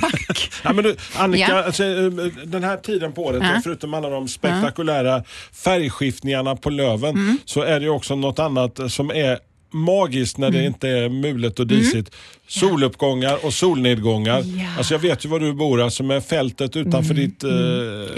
ja, 0.64 0.72
men 0.72 0.84
du, 0.84 0.96
Annika, 1.14 1.46
Ja. 1.50 1.64
alltså, 1.64 1.84
eh, 1.84 2.06
den 2.44 2.64
här 2.64 2.76
tiden 2.76 3.12
på 3.12 3.24
året, 3.24 3.42
Ja. 3.42 3.60
förutom 3.64 3.94
alla 3.94 4.08
de 4.10 4.28
spektakulära 4.28 5.24
färgskiftningarna 5.52 6.56
på 6.56 6.70
löven, 6.70 7.10
Mm. 7.14 7.38
så 7.44 7.62
är 7.62 7.80
det 7.80 7.88
också 7.88 8.14
något 8.16 8.38
annat 8.38 8.80
som 8.92 9.10
är 9.10 9.38
magiskt 9.74 10.38
när 10.38 10.48
Mm. 10.48 10.60
det 10.60 10.66
inte 10.66 10.88
är 10.88 11.08
mulet 11.08 11.58
och 11.60 11.66
disigt. 11.66 12.14
Soluppgångar 12.48 13.44
och 13.44 13.54
solnedgångar. 13.54 14.38
Ja. 14.40 14.60
Mm. 14.62 14.66
Alltså 14.78 14.94
jag 14.94 14.98
vet 14.98 15.24
ju 15.24 15.28
var 15.28 15.40
du 15.40 15.52
bor, 15.52 15.80
alltså 15.82 16.02
med 16.02 16.24
fältet 16.24 16.76
utanför 16.76 17.14
ditt 17.14 17.44
eh, 17.44 17.50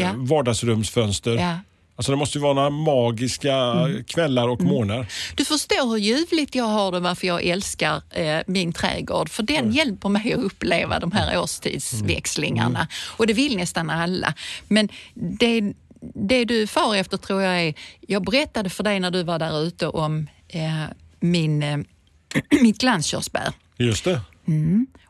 Ja. 0.05 0.11
vardagsrumsfönster. 0.17 1.35
Ja. 1.35 1.55
Alltså 1.99 2.13
det 2.13 2.19
måste 2.19 2.39
ju 2.39 2.43
vara 2.43 2.53
några 2.55 2.71
magiska 2.71 3.55
Mm. 3.55 4.05
kvällar 4.05 4.49
och 4.49 4.63
morgnar. 4.63 5.07
Du 5.37 5.45
förstår 5.45 5.89
hur 5.91 5.97
ljuvligt 5.97 6.55
jag 6.55 6.65
har 6.65 6.93
det 6.93 7.01
varför 7.01 7.27
jag 7.27 7.43
älskar 7.45 8.03
eh, 8.11 8.39
min 8.47 8.73
trädgård. 8.73 9.29
För 9.29 9.43
den 9.43 9.73
hjälper 9.73 10.09
mig 10.09 10.33
att 10.33 10.39
uppleva 10.41 10.99
de 10.99 11.13
här 11.13 11.39
årstidsväxlingarna. 11.41 12.89
Och 13.17 13.27
det 13.27 13.33
vill 13.33 13.57
nästan 13.57 13.91
alla. 13.91 14.35
Men 14.69 14.89
det, 15.15 15.73
det 16.15 16.45
du 16.45 16.67
far 16.67 16.97
efter 16.97 17.17
tror 17.17 17.43
jag 17.43 17.63
är... 17.63 17.75
Jag 18.01 18.25
berättade 18.25 18.71
för 18.71 18.85
dig 18.85 19.01
när 19.01 19.11
du 19.11 19.23
var 19.23 19.39
där 19.39 19.63
ute 19.63 19.87
om 19.89 20.29
eh, 20.49 20.83
min, 21.31 21.63
eh, 21.63 21.79
mitt 22.63 22.79
glanskörsbär. 22.79 23.53
Just 23.77 24.05
det. 24.05 24.21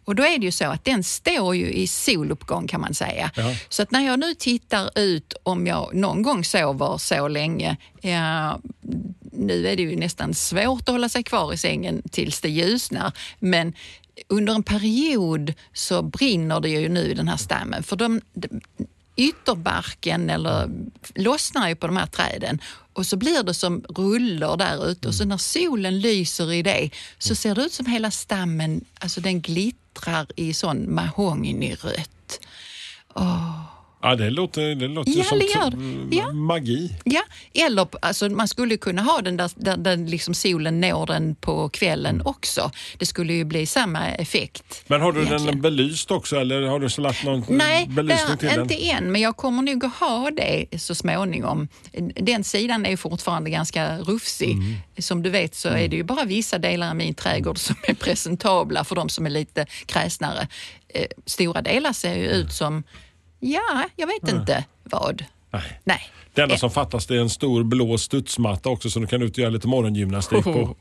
Och 0.05 0.15
då 0.15 0.23
är 0.23 0.39
det 0.39 0.45
ju 0.45 0.53
så 0.53 0.65
att 0.65 0.85
den 0.85 1.05
står 1.05 1.57
ju 1.57 1.73
i 1.73 1.87
soluppgång 1.87 2.67
kan 2.67 2.81
man 2.81 2.95
säga. 2.95 3.31
Ja. 3.37 3.55
Så 3.69 3.83
att 3.83 3.91
när 3.91 4.01
jag 4.01 4.19
nu 4.19 4.35
tittar 4.35 4.99
ut, 4.99 5.35
om 5.43 5.67
jag 5.67 5.95
någon 5.95 6.23
gång 6.23 6.45
sover 6.45 6.99
så 6.99 7.29
länge, 7.29 7.77
ja, 8.01 8.61
nu 9.33 9.67
är 9.67 9.77
det 9.77 9.83
ju 9.83 9.97
nästan 9.97 10.35
svårt 10.35 10.81
att 10.81 10.89
hålla 10.89 11.09
sig 11.09 11.23
kvar 11.23 11.53
i 11.53 11.57
sängen 11.57 12.03
tills 12.11 12.41
det 12.41 12.49
ljusnar, 12.49 13.13
men 13.39 13.73
under 14.29 14.55
en 14.55 14.63
period 14.63 15.55
så 15.73 16.03
brinner 16.03 16.61
det 16.61 16.69
ju 16.69 16.89
nu 16.89 17.01
i 17.01 17.15
den 17.15 17.29
här 17.29 17.37
stammen. 17.37 17.83
För 17.83 17.97
de, 17.97 18.21
de, 18.33 18.61
ytterbarken 19.17 20.31
eller, 20.31 20.71
lossnar 21.15 21.69
ju 21.69 21.75
på 21.75 21.87
de 21.87 21.97
här 21.97 22.07
träden 22.07 22.61
och 22.97 23.07
så 23.07 23.17
blir 23.17 23.43
det 23.43 23.55
som 23.55 23.85
ruller 23.89 24.57
där 24.57 24.89
ute. 24.89 25.09
Och 25.09 25.15
så 25.15 25.25
när 25.25 25.37
solen 25.37 26.01
lyser 26.01 26.53
i 26.53 26.63
det 26.63 26.91
så 27.19 27.35
ser 27.35 27.55
det 27.55 27.63
ut 27.63 27.73
som 27.73 27.87
hela 27.87 28.11
stammen, 28.11 28.85
alltså 29.01 29.21
den 29.21 29.41
glittrar 29.41 30.27
i 30.37 30.55
sån 30.55 30.95
mahognyrött. 30.95 32.41
Ja, 34.03 34.15
det 34.15 34.31
låter, 34.31 34.75
det 34.75 34.89
låter 34.89 35.13
Ja, 35.19 35.25
som 35.25 35.39
det. 35.39 36.17
Ja. 36.17 36.33
magi. 36.33 36.93
Ja, 37.05 37.23
eller 37.55 37.89
alltså, 38.03 38.29
man 38.29 38.49
skulle 38.49 38.77
kunna 38.77 39.03
ha 39.03 39.21
den 39.21 39.37
där, 39.37 39.51
där, 39.55 39.77
där 39.77 39.97
liksom 39.97 40.35
solen 40.35 40.81
når 40.81 41.07
den 41.07 41.35
på 41.35 41.69
kvällen 41.69 42.23
också. 42.25 42.71
Det 42.99 43.07
skulle 43.07 43.33
ju 43.33 43.45
bli 43.45 43.67
samma 43.67 44.07
effekt. 44.09 44.85
Men 44.87 45.01
har 45.01 45.13
du 45.13 45.19
egentligen. 45.23 45.47
den 45.47 45.61
belyst 45.61 46.11
också 46.11 46.37
eller 46.37 46.63
har 46.63 46.81
du 46.81 47.03
lagt 47.03 47.25
någon 47.25 47.45
Nej, 47.49 47.87
belysning 47.89 48.39
till 48.39 48.49
den? 48.49 48.63
inte 48.63 48.75
än, 48.91 49.13
men 49.13 49.21
jag 49.21 49.37
kommer 49.37 49.63
nog 49.63 49.85
att 49.85 49.95
ha 49.95 50.31
det 50.31 50.67
så 50.81 50.95
småningom. 50.95 51.69
Den 52.15 52.45
sidan 52.45 52.87
är 52.87 52.91
ju 52.91 52.97
fortfarande 52.97 53.51
ganska 53.51 53.99
rufsig. 53.99 54.53
Mm. 54.53 54.75
Som 54.99 55.23
du 55.23 55.31
vet 55.31 55.55
så 55.55 55.69
är 55.69 55.89
det 55.89 55.97
ju 55.97 56.03
bara 56.05 56.25
vissa 56.25 56.59
delar 56.59 56.91
av 56.91 56.97
min 56.97 57.15
trädgård 57.15 57.59
som 57.59 57.77
är 57.83 57.95
presentabla 57.95 58.85
för 58.85 58.95
de 58.97 59.09
som 59.09 59.27
är 59.27 59.31
lite 59.31 59.67
kräsnare. 59.87 60.49
Eh, 60.89 61.07
Stora 61.27 61.63
delar 61.63 61.93
ser 61.93 62.15
ju 62.17 62.27
ut 62.29 62.53
som, 62.53 62.83
ja, 63.41 63.89
jag 63.97 64.07
vet 64.07 64.29
inte 64.29 64.65
vad. 64.83 65.25
Nej. 65.51 65.81
Nej. 65.85 66.11
Det 66.35 66.43
enda 66.43 66.55
Eh, 66.55 66.59
som 66.59 66.71
fattas 66.71 67.07
det 67.07 67.17
är 67.17 67.21
en 67.21 67.31
stor 67.31 67.65
blå 67.65 67.99
studsmatta 67.99 68.69
också 68.69 68.91
så 68.91 68.99
du 69.01 69.07
kan 69.07 69.23
ut 69.23 69.33
och 69.33 69.39
göra 69.39 69.51
lite 69.51 69.69
morgongymnastik 69.69 70.45
på. 70.45 70.77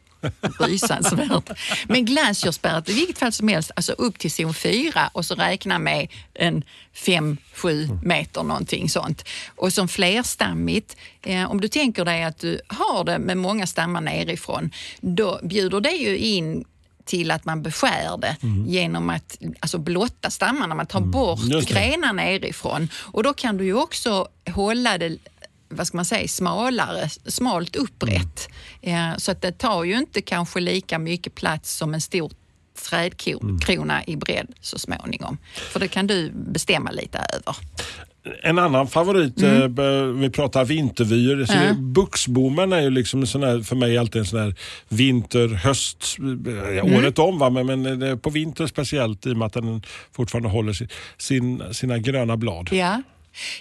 Rysansvärt. 0.59 1.49
Men 1.87 2.05
glanskörsbäret, 2.05 2.89
i 2.89 2.93
vilket 2.93 3.17
fall 3.17 3.31
som 3.31 3.47
helst, 3.47 3.71
alltså 3.75 3.91
upp 3.91 4.19
till 4.19 4.31
zon 4.31 4.53
4 4.53 5.09
och 5.13 5.25
så 5.25 5.35
räkna 5.35 5.79
med 5.79 6.07
en 6.33 6.63
5-7 6.93 7.99
meter 8.03 8.43
någonting 8.43 8.89
sånt. 8.89 9.25
Och 9.55 9.73
som 9.73 9.87
flerstammigt, 9.87 10.97
eh, 11.23 11.51
om 11.51 11.61
du 11.61 11.67
tänker 11.67 12.05
dig 12.05 12.23
att 12.23 12.37
du 12.37 12.61
har 12.67 13.03
det 13.03 13.19
med 13.19 13.37
många 13.37 13.67
stammar 13.67 14.01
nerifrån, 14.01 14.71
då 15.01 15.39
bjuder 15.43 15.81
det 15.81 15.91
ju 15.91 16.17
in 16.17 16.65
till 17.05 17.31
att 17.31 17.45
man 17.45 17.61
beskär 17.61 18.17
det 18.17 18.37
genom 18.67 19.09
att 19.09 19.37
alltså 19.59 19.77
blotta 19.77 20.29
stammarna, 20.29 20.75
man 20.75 20.85
tar 20.85 21.01
bort 21.01 21.39
just 21.39 21.67
det. 21.67 21.73
grenar 21.73 22.13
nerifrån. 22.13 22.89
Och 22.95 23.23
då 23.23 23.33
kan 23.33 23.57
du 23.57 23.65
ju 23.65 23.73
också 23.73 24.27
hålla 24.49 24.97
det 24.97 25.17
vad 25.69 25.87
ska 25.87 25.97
man 25.97 26.05
säga, 26.05 26.27
smalare, 26.27 27.09
smalt 27.25 27.75
upprätt. 27.75 28.49
Eh, 28.81 29.17
så 29.17 29.31
att 29.31 29.41
det 29.41 29.51
tar 29.51 29.83
ju 29.83 29.97
inte 29.97 30.21
kanske 30.21 30.59
lika 30.59 30.99
mycket 30.99 31.35
plats 31.35 31.75
som 31.75 31.93
en 31.93 32.01
stor 32.01 32.31
trädkrona 32.75 34.03
i 34.07 34.15
bredd 34.15 34.47
så 34.61 34.79
småningom. 34.79 35.37
För 35.55 35.79
det 35.79 35.87
kan 35.87 36.07
du 36.07 36.31
bestämma 36.31 36.91
lite 36.91 37.17
över. 37.33 37.55
En 38.43 38.59
annan 38.59 38.87
favorit, 38.87 39.41
eh, 39.43 39.67
b- 39.67 40.01
vi 40.05 40.29
pratar 40.29 40.65
vintervyer. 40.65 41.45
Så 41.45 41.53
Mm. 41.53 41.67
Det, 41.67 41.81
buxbommen 41.81 42.73
är 42.73 42.81
ju 42.81 42.89
liksom 42.89 43.27
sån 43.27 43.43
här, 43.43 43.59
för 43.61 43.75
mig 43.75 43.97
alltid 43.97 44.19
en 44.19 44.25
sån 44.25 44.39
här 44.39 44.55
vinter, 44.89 45.47
höst, 45.47 46.17
eh, 46.47 46.53
ja, 46.75 46.83
Mm. 46.83 46.95
året 46.95 47.19
om. 47.19 47.39
Va? 47.39 47.49
Men, 47.49 47.65
men 47.65 48.01
är 48.01 48.15
på 48.15 48.29
vinter 48.29 48.67
speciellt 48.67 49.25
i 49.25 49.33
och 49.33 49.37
med 49.37 49.45
att 49.45 49.53
den 49.53 49.83
fortfarande 50.15 50.49
håller 50.49 50.73
sin, 50.73 50.87
sin, 51.17 51.63
sina 51.73 51.97
gröna 51.97 52.37
blad. 52.37 52.69
Ja. 52.71 53.01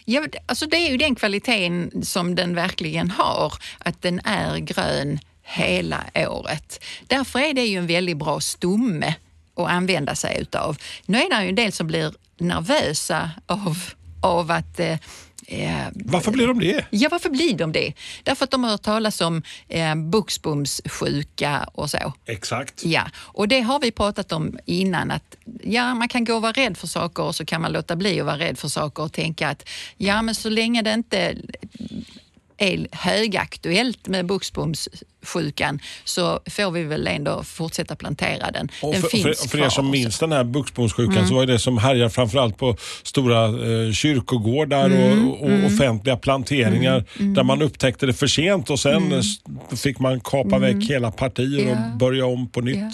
Ja, 0.04 0.24
alltså 0.46 0.66
det 0.66 0.76
är 0.76 0.90
ju 0.90 0.96
den 0.96 1.14
kvaliteten 1.14 1.90
som 2.04 2.34
den 2.34 2.54
verkligen 2.54 3.10
har, 3.10 3.52
att 3.78 4.02
den 4.02 4.20
är 4.24 4.58
grön 4.58 5.18
hela 5.44 6.04
året. 6.14 6.84
Därför 7.06 7.38
är 7.38 7.54
det 7.54 7.64
ju 7.64 7.78
en 7.78 7.86
väldigt 7.86 8.16
bra 8.16 8.40
stomme 8.40 9.14
att 9.56 9.68
använda 9.70 10.14
sig 10.14 10.40
utav. 10.40 10.76
Nu 11.06 11.18
är 11.18 11.30
det 11.30 11.42
ju 11.42 11.48
en 11.48 11.54
del 11.54 11.72
som 11.72 11.86
blir 11.86 12.14
nervösa 12.38 13.30
av, 13.46 13.78
av 14.20 14.50
att 14.50 14.80
eh, 14.80 14.98
eh, 15.46 15.86
Varför 15.94 16.30
blir 16.30 16.46
de 16.46 16.60
det? 16.60 16.86
Ja, 16.90 17.08
varför 17.10 17.30
blir 17.30 17.56
de 17.56 17.72
det? 17.72 17.92
Därför 18.22 18.44
att 18.44 18.50
de 18.50 18.64
har 18.64 18.70
hört 18.70 18.82
talas 18.82 19.20
om 19.20 19.42
eh, 19.68 19.94
buxbomssjuka 19.94 21.68
och 21.72 21.90
så. 21.90 22.12
Exakt. 22.26 22.84
Ja, 22.84 23.02
och 23.16 23.48
det 23.48 23.60
har 23.60 23.80
vi 23.80 23.90
pratat 23.90 24.32
om 24.32 24.58
innan 24.64 25.10
att 25.10 25.36
ja, 25.62 25.94
man 25.94 26.08
kan 26.08 26.24
gå 26.24 26.34
och 26.34 26.42
vara 26.42 26.52
rädd 26.52 26.76
för 26.76 26.86
saker 26.86 27.22
och 27.22 27.34
så 27.34 27.44
kan 27.44 27.60
man 27.60 27.72
låta 27.72 27.96
bli 27.96 28.20
att 28.20 28.26
vara 28.26 28.38
rädd 28.38 28.58
för 28.58 28.68
saker 28.68 29.02
och 29.02 29.12
tänka 29.12 29.48
att 29.48 29.68
ja, 29.96 30.22
men 30.22 30.34
så 30.34 30.48
länge 30.48 30.82
det 30.82 30.92
inte 30.92 31.36
är 32.58 32.86
högaktuellt 32.92 34.08
med 34.08 34.26
buxbomssjukan 34.26 35.78
så 36.04 36.40
får 36.50 36.70
vi 36.70 36.82
väl 36.82 37.06
ändå 37.06 37.42
fortsätta 37.42 37.96
plantera 37.96 38.50
den. 38.50 38.68
Och 38.82 38.92
den 38.92 39.02
för, 39.02 39.08
finns 39.08 39.40
för, 39.42 39.48
för 39.48 39.58
er 39.58 39.68
som 39.68 39.90
minns 39.90 40.18
den 40.18 40.32
här 40.32 40.44
buxbomssjukan 40.44 41.14
Mm. 41.16 41.28
så 41.28 41.34
var 41.34 41.46
det 41.46 41.58
som 41.58 41.78
härjar 41.78 42.08
framförallt 42.08 42.58
på 42.58 42.76
stora 43.02 43.44
eh, 43.46 43.92
kyrkogårdar 43.92 44.86
Mm. 44.86 45.28
och, 45.28 45.42
och 45.42 45.64
offentliga 45.66 46.16
planteringar 46.16 47.04
där 47.34 47.42
man 47.42 47.62
upptäckte 47.62 48.06
det 48.06 48.14
för 48.14 48.26
sent 48.26 48.70
och 48.70 48.80
sen 48.80 49.12
s- 49.12 49.80
fick 49.82 49.98
man 49.98 50.20
kapa 50.20 50.58
väck 50.58 50.84
hela 50.90 51.10
partier 51.10 51.62
Mm. 51.62 51.68
Ja. 51.78 51.90
och 51.92 51.98
börja 51.98 52.26
om 52.26 52.48
på 52.48 52.60
nytt. 52.60 52.76
Ja. 52.76 52.90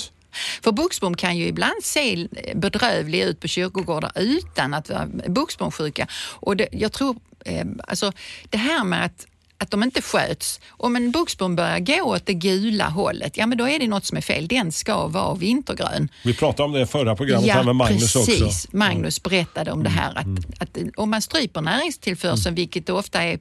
För 0.62 0.72
buxbom 0.72 1.16
kan 1.16 1.36
ju 1.36 1.46
ibland 1.46 1.84
se 1.84 2.26
bedrövlig 2.54 3.20
ut 3.22 3.40
på 3.40 3.48
kyrkogårdar 3.48 4.12
utan 4.14 4.74
att 4.74 4.88
vara 4.90 5.06
buxbomsjuka. 5.28 6.06
Och 6.32 6.56
det, 6.56 6.68
jag 6.72 6.92
tror, 6.92 7.16
eh, 7.44 7.64
alltså 7.88 8.12
det 8.50 8.58
här 8.58 8.84
med 8.84 9.04
att 9.04 9.26
att 9.60 9.70
de 9.70 9.82
inte 9.82 10.02
sköts. 10.02 10.60
Om 10.68 10.96
en 10.96 11.10
buxbom 11.10 11.56
börjar 11.56 11.78
gå 11.78 12.02
åt 12.02 12.26
det 12.26 12.34
gula 12.34 12.88
hållet, 12.88 13.36
ja 13.36 13.46
men 13.46 13.58
då 13.58 13.68
är 13.68 13.78
det 13.78 13.88
något 13.88 14.04
som 14.06 14.16
är 14.16 14.20
fel. 14.20 14.48
Den 14.48 14.72
ska 14.72 15.06
vara 15.06 15.34
vintergrön. 15.34 16.08
Vi 16.24 16.34
pratade 16.34 16.62
om 16.66 16.72
det 16.72 16.80
i 16.80 16.86
förra 16.86 17.16
programmet 17.16 17.50
här 17.50 17.62
med 17.64 17.76
Magnus 17.76 18.12
precis. 18.12 18.42
också. 18.42 18.68
Mm. 18.72 18.88
Magnus 18.88 19.22
berättade 19.22 19.72
om 19.72 19.82
det 19.82 19.90
här 19.90 20.10
att, 20.18 20.62
att 20.62 20.78
om 20.96 21.10
man 21.10 21.22
stryper 21.22 21.60
näringstillförseln, 21.60 22.54
vilket 22.54 22.88
ofta 22.90 23.22
är 23.22 23.38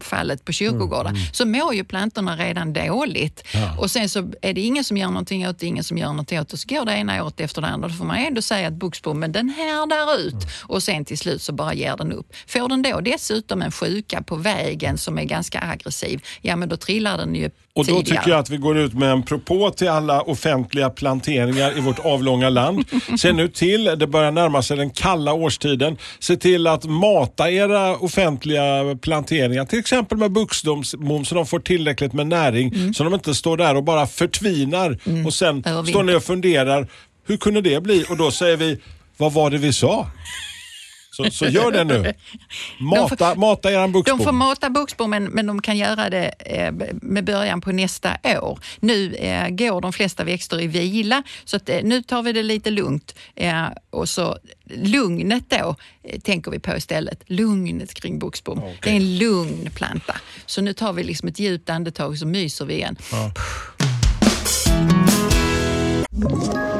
fallet 0.00 0.44
på 0.44 0.52
kyrkogårdar, 0.52 1.12
så 1.32 1.46
mår 1.46 1.74
ju 1.74 1.84
plantorna 1.84 2.36
redan 2.36 2.72
dåligt. 2.72 3.44
Mm. 3.54 3.66
Ja. 3.66 3.78
Och 3.78 3.90
sen 3.90 4.08
så 4.08 4.30
är 4.42 4.54
det 4.54 4.60
ingen 4.60 4.84
som 4.84 4.96
gör 4.96 5.08
någonting 5.08 5.48
åt 5.48 5.58
det, 5.58 5.66
ingen 5.66 5.84
som 5.84 5.98
gör 5.98 6.06
någonting 6.08 6.40
åt 6.40 6.48
det. 6.48 6.56
Så 6.56 6.68
går 6.68 6.84
det 6.84 6.92
ena 6.92 7.24
året 7.24 7.40
efter 7.40 7.62
det 7.62 7.68
andra. 7.68 7.88
Då 7.88 7.94
får 7.94 8.04
man 8.04 8.16
ändå 8.16 8.42
säga 8.42 8.68
att 8.68 8.74
buxbommen 8.74 9.32
den 9.32 9.48
härdar 9.48 10.18
ut 10.18 10.32
Mm. 10.32 10.46
och 10.62 10.82
sen 10.82 11.04
till 11.04 11.18
slut 11.18 11.42
så 11.42 11.52
bara 11.52 11.74
ger 11.74 11.96
den 11.96 12.12
upp. 12.12 12.26
Får 12.46 12.68
den 12.68 12.82
då 12.82 13.00
dessutom 13.00 13.62
en 13.62 13.72
sjuka 13.72 14.22
på 14.22 14.36
vägen 14.36 14.98
som 14.98 15.18
är 15.18 15.24
ganska 15.24 15.59
aggressiv, 15.60 16.20
ja 16.42 16.56
men 16.56 16.68
då 16.68 16.76
trillar 16.76 17.18
den 17.18 17.34
ju 17.34 17.50
Och 17.74 17.86
då 17.86 18.02
tycker 18.02 18.28
jag 18.30 18.38
att 18.38 18.50
vi 18.50 18.56
går 18.56 18.78
ut 18.78 18.94
med 18.94 19.10
en 19.10 19.22
propå 19.22 19.70
till 19.70 19.88
alla 19.88 20.20
offentliga 20.22 20.90
planteringar 20.90 21.78
i 21.78 21.80
vårt 21.80 21.98
avlånga 21.98 22.48
land. 22.48 22.84
Se 23.18 23.32
nu 23.32 23.48
till, 23.48 23.84
det 23.84 24.06
börjar 24.06 24.30
närma 24.30 24.62
sig 24.62 24.76
den 24.76 24.90
kalla 24.90 25.32
årstiden. 25.32 25.96
Se 26.18 26.36
till 26.36 26.66
att 26.66 26.84
mata 26.84 27.50
era 27.50 27.96
offentliga 27.96 28.96
planteringar, 29.02 29.64
till 29.64 29.78
exempel 29.78 30.18
med 30.18 30.32
buxbom 30.32 30.84
så 31.24 31.34
de 31.34 31.46
får 31.46 31.60
tillräckligt 31.60 32.12
med 32.12 32.26
näring 32.26 32.70
Mm. 32.74 32.94
så 32.94 33.04
de 33.04 33.14
inte 33.14 33.34
står 33.34 33.56
där 33.56 33.74
och 33.74 33.84
bara 33.84 34.06
förtvinar 34.06 34.98
och 35.26 35.34
sen 35.34 35.62
står 35.62 36.02
ni 36.02 36.14
och 36.14 36.22
funderar, 36.24 36.86
hur 37.26 37.36
kunde 37.36 37.60
det 37.60 37.82
bli? 37.82 38.04
Och 38.08 38.16
då 38.16 38.30
säger 38.30 38.56
vi, 38.56 38.78
vad 39.16 39.32
var 39.32 39.50
det 39.50 39.58
vi 39.58 39.72
sa? 39.72 40.06
Så, 41.24 41.30
så 41.30 41.46
gör 41.46 41.72
det 41.72 41.84
nu. 41.84 42.12
Mata, 42.80 43.16
får- 43.16 43.36
mata 43.36 43.72
eran 43.72 43.92
buxbom. 43.92 44.18
De 44.18 44.24
får 44.24 44.32
mata 44.32 44.70
buxbom 44.70 45.10
men, 45.10 45.24
men 45.24 45.46
de 45.46 45.62
kan 45.62 45.76
göra 45.78 46.10
det 46.10 46.28
eh, 46.38 46.72
med 47.02 47.24
början 47.24 47.60
på 47.60 47.72
nästa 47.72 48.16
år. 48.42 48.58
Nu 48.80 49.14
eh, 49.14 49.48
går 49.48 49.80
de 49.80 49.92
flesta 49.92 50.24
växter 50.24 50.60
i 50.60 50.66
vila 50.66 51.22
så 51.44 51.56
att, 51.56 51.68
eh, 51.68 51.78
nu 51.82 52.02
tar 52.02 52.22
vi 52.22 52.32
det 52.32 52.42
lite 52.42 52.70
lugnt. 52.70 53.14
Eh, 53.36 53.64
och 53.90 54.08
så 54.08 54.38
lugnet 54.74 55.44
då 55.48 55.76
eh, 56.04 56.20
tänker 56.20 56.50
vi 56.50 56.58
på 56.58 56.76
istället. 56.76 57.22
Lugnet 57.26 57.94
kring 57.94 58.18
buxbom. 58.18 58.58
Okej. 58.58 58.78
Det 58.82 58.90
är 58.90 58.94
en 58.94 59.18
lugn 59.18 59.70
planta. 59.74 60.16
Så 60.46 60.60
nu 60.62 60.72
tar 60.72 60.92
vi 60.92 61.02
liksom 61.04 61.28
ett 61.28 61.38
djupt 61.38 61.70
andetag 61.70 62.18
så 62.18 62.26
myser 62.26 62.64
vi 62.64 62.74
igen. 62.74 62.96
Ett 66.12 66.79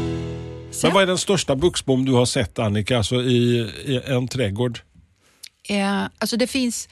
gardinerna. 0.71 0.87
Men 0.87 0.93
vad 0.93 1.03
är 1.03 1.07
den 1.07 1.17
största 1.17 1.55
buxbom 1.55 2.05
du 2.05 2.11
har 2.11 2.25
sett 2.25 2.59
Annika, 2.59 2.97
alltså 2.97 3.15
i, 3.15 3.71
i 3.85 4.01
en 4.05 4.27
trädgård? 4.27 4.79
Ja, 5.67 6.09
alltså 6.17 6.37
det 6.37 6.47
finns 6.47 6.89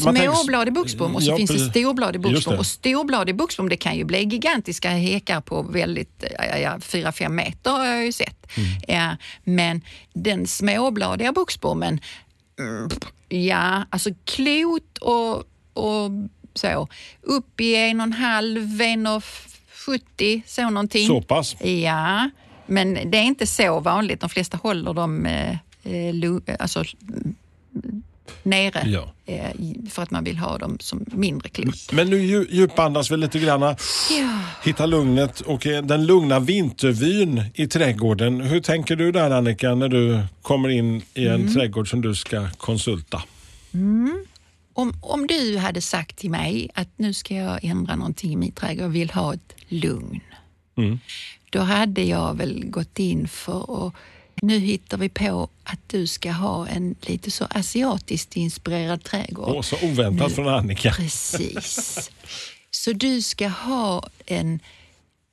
småbladig 0.00 0.74
buxbom 0.74 1.16
och 1.16 1.22
så 1.22 1.30
Ja, 1.30 1.36
finns 1.36 1.50
det 1.50 1.58
storbladig 1.58 2.20
buxbom. 2.20 2.58
Och 2.58 2.66
storbladig 2.66 3.36
buxbom 3.36 3.68
det 3.68 3.76
kan 3.76 3.96
ju 3.96 4.04
bli 4.04 4.24
gigantiska 4.24 4.90
häckar 4.90 5.40
på 5.40 5.62
väldigt, 5.62 6.24
ja, 6.38 6.58
ja, 6.58 6.76
4-5 6.78 7.28
meter 7.28 7.70
har 7.70 7.86
jag 7.86 8.04
ju 8.04 8.12
sett. 8.12 8.46
Mm. 8.56 8.68
Ja, 8.88 9.16
men 9.44 9.80
den 10.12 10.46
småbladiga 10.46 11.32
buxbommen, 11.32 12.00
mm, 12.58 12.88
ja, 13.28 13.84
alltså 13.90 14.10
klot 14.24 14.98
och, 15.00 15.36
och 15.72 16.10
så, 16.54 16.88
upp 17.22 17.60
i 17.60 17.76
en 17.76 18.00
och 18.00 18.06
en 18.06 18.12
halv, 18.12 18.82
en 18.82 19.06
och 19.06 19.24
70, 19.86 20.42
så 20.46 20.70
någonting. 20.70 21.06
Så 21.06 21.22
pass? 21.22 21.56
Ja, 21.62 22.30
men 22.66 22.94
det 23.10 23.18
är 23.18 23.22
inte 23.22 23.46
så 23.46 23.80
vanligt. 23.80 24.20
De 24.20 24.28
flesta 24.30 24.56
håller 24.62 24.94
dem 24.94 25.26
eh, 25.26 25.50
eh, 25.84 26.56
alltså, 26.58 26.84
mm, 27.08 28.02
nere 28.42 28.82
Ja. 28.86 29.12
eh, 29.26 29.50
för 29.90 30.02
att 30.02 30.10
man 30.10 30.24
vill 30.24 30.36
ha 30.38 30.58
dem 30.58 30.76
som 30.80 31.04
mindre 31.06 31.48
klot. 31.48 31.92
Men 31.92 32.10
nu 32.10 32.18
dju- 32.18 32.46
djupandas 32.50 33.10
vi 33.10 33.16
lite 33.16 33.38
grann. 33.38 33.76
Hitta 34.64 34.86
lugnet 34.86 35.40
och 35.40 35.66
eh, 35.66 35.82
den 35.84 36.06
lugna 36.06 36.40
vintervyn 36.40 37.42
i 37.54 37.66
trädgården. 37.66 38.40
Hur 38.40 38.60
tänker 38.60 38.96
du 38.96 39.12
där 39.12 39.30
Annika 39.30 39.74
när 39.74 39.88
du 39.88 40.20
kommer 40.42 40.68
in 40.68 41.02
i 41.14 41.26
en 41.26 41.34
Mm. 41.34 41.54
trädgård 41.54 41.90
som 41.90 42.00
du 42.02 42.14
ska 42.14 42.48
konsulta? 42.56 43.22
Om, 44.76 44.92
om 45.02 45.26
du 45.26 45.58
hade 45.58 45.80
sagt 45.80 46.16
till 46.16 46.30
mig 46.30 46.70
att 46.74 46.88
nu 46.96 47.12
ska 47.14 47.34
jag 47.34 47.64
ändra 47.64 47.96
någonting 47.96 48.32
i 48.32 48.36
min 48.36 48.52
trädgård 48.52 48.86
och 48.86 48.94
vill 48.94 49.10
ha 49.10 49.34
ett 49.34 49.54
lugn. 49.68 50.20
Då 51.50 51.60
hade 51.60 52.02
jag 52.02 52.34
väl 52.36 52.64
gått 52.64 52.98
in 52.98 53.28
för 53.28 53.86
att 53.86 53.94
nu 54.42 54.58
hittar 54.58 54.98
vi 54.98 55.08
på 55.08 55.48
att 55.64 55.80
du 55.86 56.06
ska 56.06 56.32
ha 56.32 56.68
en 56.68 56.94
lite 57.00 57.30
så 57.30 57.46
asiatiskt 57.50 58.36
inspirerad 58.36 59.04
trädgård. 59.04 59.56
Åh, 59.56 59.62
så 59.62 59.76
oväntat 59.82 60.32
från 60.32 60.48
Annika. 60.48 60.92
Precis. 60.92 62.10
Så 62.70 62.92
du 62.92 63.22
ska 63.22 63.48
ha 63.48 64.08
en 64.26 64.60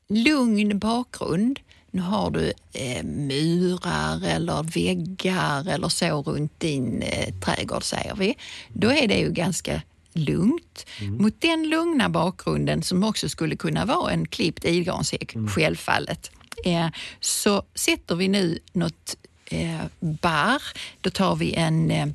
lugn 0.09 0.79
bakgrund. 0.79 1.59
Nu 1.91 2.01
har 2.01 2.31
du 2.31 2.53
eh, 2.73 3.03
murar 3.03 4.25
eller 4.25 4.63
väggar 4.63 5.69
eller 5.69 5.89
så 5.89 6.21
runt 6.21 6.59
din 6.59 7.01
eh, 7.01 7.33
trädgård 7.33 7.83
säger 7.83 8.15
vi. 8.15 8.35
Då 8.73 8.91
är 8.91 9.07
det 9.07 9.19
ju 9.19 9.31
ganska 9.31 9.81
lugnt. 10.13 10.85
Mot 11.19 11.41
den 11.41 11.69
lugna 11.69 12.09
bakgrunden 12.09 12.83
som 12.83 13.03
också 13.03 13.29
skulle 13.29 13.55
kunna 13.55 13.85
vara 13.85 14.11
en 14.11 14.27
klippt 14.27 14.65
ilgranshäck, 14.65 15.35
självfallet, 15.55 16.31
eh, 16.65 16.87
så 17.19 17.63
sätter 17.75 18.15
vi 18.15 18.27
nu 18.27 18.59
något 18.73 19.15
eh, 19.45 19.85
barr. 19.99 20.61
Då 21.01 21.09
tar 21.09 21.35
vi 21.35 21.53
en 21.53 21.91
eh, 21.91 22.07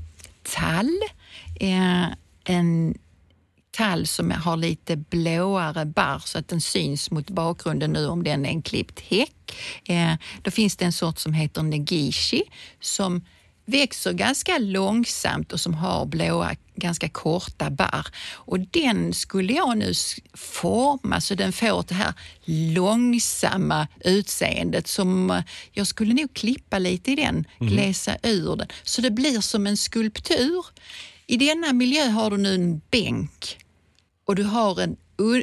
tall, 0.42 1.00
eh, 1.60 2.06
en 2.44 2.94
tall 3.70 4.06
som 4.06 4.30
har 4.30 4.56
lite 4.56 4.96
blåare 4.96 5.84
barr 5.84 6.22
så 6.24 6.38
att 6.38 6.48
den 6.48 6.60
syns 6.60 7.10
mot 7.10 7.30
bakgrunden 7.30 7.92
nu 7.92 8.06
om 8.06 8.24
den 8.24 8.46
är 8.46 8.50
en 8.50 8.62
klippt 8.62 9.00
häck. 9.00 9.56
Eh, 9.84 10.14
då 10.42 10.50
finns 10.50 10.76
det 10.76 10.84
en 10.84 10.92
sort 10.92 11.18
som 11.18 11.32
heter 11.32 11.62
negishi 11.62 12.42
som 12.80 13.22
växer 13.66 14.12
ganska 14.12 14.58
långsamt 14.58 15.52
och 15.52 15.60
som 15.60 15.74
har 15.74 16.06
blåa, 16.06 16.56
ganska 16.74 17.08
korta 17.08 17.70
barr. 17.70 18.06
Och 18.32 18.60
den 18.60 19.14
skulle 19.14 19.52
jag 19.52 19.78
nu 19.78 19.92
forma 20.34 21.20
så 21.20 21.34
den 21.34 21.52
får 21.52 21.84
det 21.88 21.94
här 21.94 22.14
långsamma 22.74 23.88
utseendet 24.04 24.86
som 24.86 25.30
eh, 25.30 25.42
jag 25.72 25.86
skulle 25.86 26.14
nog 26.14 26.34
klippa 26.34 26.78
lite 26.78 27.12
i 27.12 27.14
den, 27.14 27.44
glesa 27.58 28.16
ur 28.22 28.56
den. 28.56 28.68
Så 28.82 29.00
det 29.00 29.10
blir 29.10 29.40
som 29.40 29.66
en 29.66 29.76
skulptur. 29.76 30.66
I 31.26 31.36
denna 31.36 31.72
miljö 31.72 32.08
har 32.08 32.30
du 32.30 32.36
nu 32.36 32.54
en 32.54 32.80
bänk 32.90 33.58
och 34.26 34.36
du 34.36 34.42
har 34.42 34.80
en, 34.80 34.96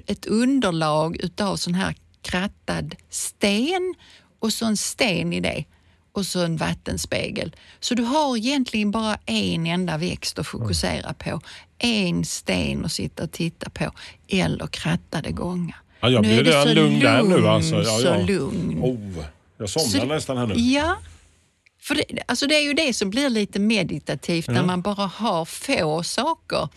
ett 0.05 0.25
underlag 0.25 1.17
utav 1.23 1.55
sån 1.55 1.73
här 1.73 1.95
krattad 2.21 2.95
sten 3.09 3.95
och 4.39 4.53
så 4.53 4.65
en 4.65 4.77
sten 4.77 5.33
i 5.33 5.39
det 5.39 5.63
och 6.13 6.25
så 6.25 6.39
en 6.43 6.57
vattenspegel. 6.57 7.55
Så 7.79 7.95
du 7.95 8.03
har 8.03 8.37
egentligen 8.37 8.91
bara 8.91 9.17
en 9.25 9.67
enda 9.67 9.97
växt 9.97 10.39
att 10.39 10.47
fokusera 10.47 11.13
på. 11.13 11.41
En 11.77 12.25
sten 12.25 12.85
att 12.85 12.91
sitta 12.91 13.23
och 13.23 13.31
titta 13.31 13.69
på 13.69 13.91
eller 14.27 14.67
krattade 14.67 15.31
gångar. 15.31 15.75
Ja, 15.99 16.09
jag 16.09 16.21
Nu 16.21 16.27
blir 16.27 16.39
är 16.39 16.43
det 16.43 16.49
redan 16.51 16.67
så 16.67 16.73
lugn 16.73 16.99
där 16.99 17.23
nu. 17.23 17.47
Alltså. 17.47 17.75
Ja, 17.75 17.83
så 17.99 18.07
ja. 18.07 18.17
lugn. 18.17 18.79
Oh, 18.81 19.23
jag 19.57 19.69
somnar 19.69 19.99
Så- 19.99 20.05
nästan 20.05 20.37
här 20.37 20.47
nu. 20.47 20.53
Ja, 20.55 20.97
för 21.81 21.95
det, 21.95 22.03
alltså 22.25 22.47
det 22.47 22.55
är 22.55 22.63
ju 22.63 22.73
det 22.73 22.93
som 22.93 23.09
blir 23.09 23.29
lite 23.29 23.59
meditativt 23.59 24.47
när 24.47 24.63
man 24.65 24.81
bara 24.81 25.05
har 25.05 25.45
få 25.45 26.03
saker. 26.03 26.67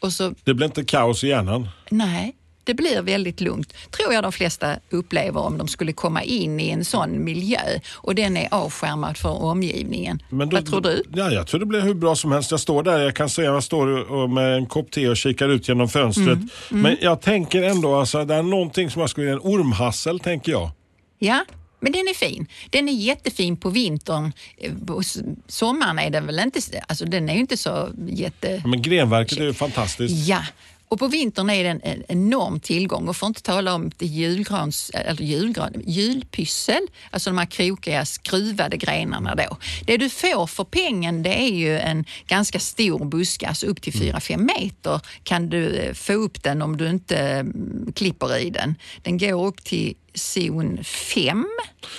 Och 0.00 0.12
så, 0.12 0.34
Det 0.44 0.54
blir 0.54 0.66
inte 0.66 0.84
kaos 0.84 1.24
i 1.24 1.28
hjärnan. 1.28 1.68
nej, 1.90 2.34
det 2.64 2.74
blir 2.74 3.02
väldigt 3.02 3.40
lugnt. 3.40 3.72
Tror 3.90 4.12
jag 4.14 4.22
de 4.22 4.32
flesta 4.32 4.76
upplever 4.90 5.40
om 5.40 5.58
de 5.58 5.68
skulle 5.68 5.92
komma 5.92 6.22
in 6.22 6.60
i 6.60 6.68
en 6.70 6.84
sån 6.84 7.24
miljö 7.24 7.60
och 7.94 8.14
den 8.14 8.36
är 8.36 8.48
avskärmad 8.50 9.16
från 9.16 9.36
omgivningen. 9.36 10.22
Men 10.28 10.48
då- 10.48 10.56
Vad 10.56 10.66
tror 10.66 10.80
du? 10.80 11.02
Ja, 11.14 11.30
jag 11.30 11.46
tror 11.46 11.60
det 11.60 11.66
blir 11.66 11.80
hur 11.80 11.94
bra 11.94 12.16
som 12.16 12.32
helst. 12.32 12.50
Jag 12.50 12.60
står 12.60 12.82
där, 12.82 12.98
jag 12.98 13.16
kan 13.16 13.28
säga 13.30 13.50
jag 13.52 13.64
står 13.64 14.28
med 14.28 14.54
en 14.56 14.66
kopp 14.66 14.90
te 14.90 15.08
och 15.08 15.16
kikar 15.16 15.48
ut 15.48 15.68
genom 15.68 15.88
fönstret. 15.88 16.26
Mm, 16.28 16.48
Men 16.70 16.96
jag 17.00 17.20
tänker 17.20 17.62
ändå, 17.62 17.94
alltså, 17.96 18.24
det 18.24 18.34
är 18.34 18.42
någonting 18.42 18.90
som 18.90 19.00
jag 19.00 19.10
skulle 19.10 19.30
en 19.32 19.38
ormhassel 19.38 20.20
tänker 20.20 20.52
jag. 20.52 20.70
Ja, 21.18 21.44
men 21.82 21.92
den 21.92 22.00
är 22.08 22.14
fin. 22.14 22.46
Den 22.70 22.88
är 22.88 22.92
jättefin 22.92 23.56
på 23.56 23.70
vintern. 23.70 24.32
Eh, 24.56 24.72
På 24.86 25.00
s- 25.00 25.18
sommaren 25.46 25.98
är 25.98 26.10
den 26.10 26.26
väl 26.26 26.38
inte, 26.38 26.60
alltså 26.88 27.04
den 27.04 27.28
är 27.28 27.34
ju 27.34 27.40
inte 27.40 27.56
så 27.56 27.88
jätte... 28.08 28.62
Men 28.66 28.82
grenverket 28.82 29.38
är 29.38 29.44
ju 29.44 29.52
fantastiskt. 29.54 30.28
Ja, 30.28 30.42
och 30.90 30.98
på 30.98 31.08
vintern 31.08 31.50
är 31.50 31.64
den 31.64 31.80
en 31.82 32.02
enorm 32.08 32.60
tillgång 32.60 33.08
och 33.08 33.16
får 33.16 33.26
inte 33.26 33.42
tala 33.42 33.74
om 33.74 33.90
det 33.96 34.06
julgrans, 34.06 34.90
eller 34.94 35.22
julgran, 35.22 35.72
julpyssel, 35.86 36.80
alltså 37.10 37.30
de 37.30 37.38
här 37.38 37.46
krokiga 37.46 38.04
skruvade 38.04 38.76
grenarna 38.76 39.34
då. 39.34 39.56
Det 39.86 39.96
du 39.96 40.10
får 40.10 40.46
för 40.46 40.64
pengen 40.64 41.22
det 41.22 41.42
är 41.42 41.54
ju 41.54 41.78
en 41.78 42.04
ganska 42.26 42.60
stor 42.60 43.04
buske, 43.04 43.48
alltså 43.48 43.66
upp 43.66 43.82
till 43.82 43.92
4-5 43.92 44.36
meter 44.60 45.00
kan 45.22 45.48
du 45.50 45.76
eh, 45.76 45.92
få 45.94 46.12
upp 46.12 46.42
den 46.42 46.62
om 46.62 46.76
du 46.76 46.88
inte 46.88 47.18
mm, 47.18 47.92
klipper 47.94 48.38
i 48.38 48.50
den. 48.50 48.74
Den 49.02 49.18
går 49.18 49.46
upp 49.46 49.64
till 49.64 49.94
zon 50.14 50.84
5, 50.84 51.46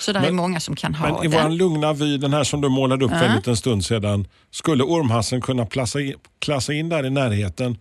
så 0.00 0.12
det 0.12 0.18
är 0.18 0.22
Men- 0.22 0.34
många 0.36 0.60
som 0.60 0.76
kan 0.76 0.94
ha 0.94 1.06
Men 1.08 1.16
i 1.18 1.22
den. 1.22 1.30
våran 1.30 1.56
lugna 1.56 1.92
vy, 1.92 2.16
den 2.18 2.32
här 2.32 2.44
som 2.44 2.60
du 2.60 2.68
målade 2.68 3.04
upp 3.04 3.10
för 3.10 3.24
en 3.24 3.36
liten 3.36 3.56
stund 3.56 3.84
sedan, 3.84 4.26
skulle 4.50 4.82
ormhasseln 4.84 5.42
kunna 5.42 5.66
plassa 5.66 6.00
in, 6.00 6.14
klassa 6.38 6.72
in 6.72 6.88
där 6.88 7.06
i 7.06 7.10
närheten? 7.10 7.78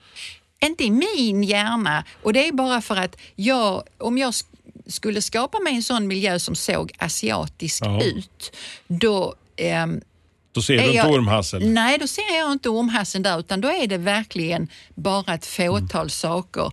Inte 0.65 0.83
i 0.83 0.91
min 0.91 1.43
hjärna. 1.43 2.03
Och 2.23 2.33
det 2.33 2.47
är 2.47 2.51
bara 2.51 2.81
för 2.81 2.95
att 2.95 3.17
jag, 3.35 3.83
om 3.97 4.17
jag 4.17 4.31
sk- 4.31 4.45
skulle 4.87 5.21
skapa 5.21 5.59
mig 5.59 5.75
en 5.75 5.83
sån 5.83 6.07
miljö 6.07 6.39
som 6.39 6.55
såg 6.55 6.91
asiatisk 6.97 7.83
Ja. 7.85 8.03
ut, 8.03 8.55
då 8.87 9.35
ehm, 9.55 10.01
Då 10.53 10.61
ser 10.61 10.73
du 10.77 10.83
inte 10.83 10.95
jag- 10.95 11.11
ormhassel? 11.11 11.69
Nej, 11.69 11.97
då 11.97 12.07
ser 12.07 12.37
jag 12.37 12.51
inte 12.51 12.69
ormhasseln 12.69 13.23
där 13.23 13.39
utan 13.39 13.61
då 13.61 13.67
är 13.67 13.87
det 13.87 13.97
verkligen 13.97 14.67
bara 14.95 15.33
ett 15.33 15.45
fåtal 15.45 16.09
saker. 16.09 16.71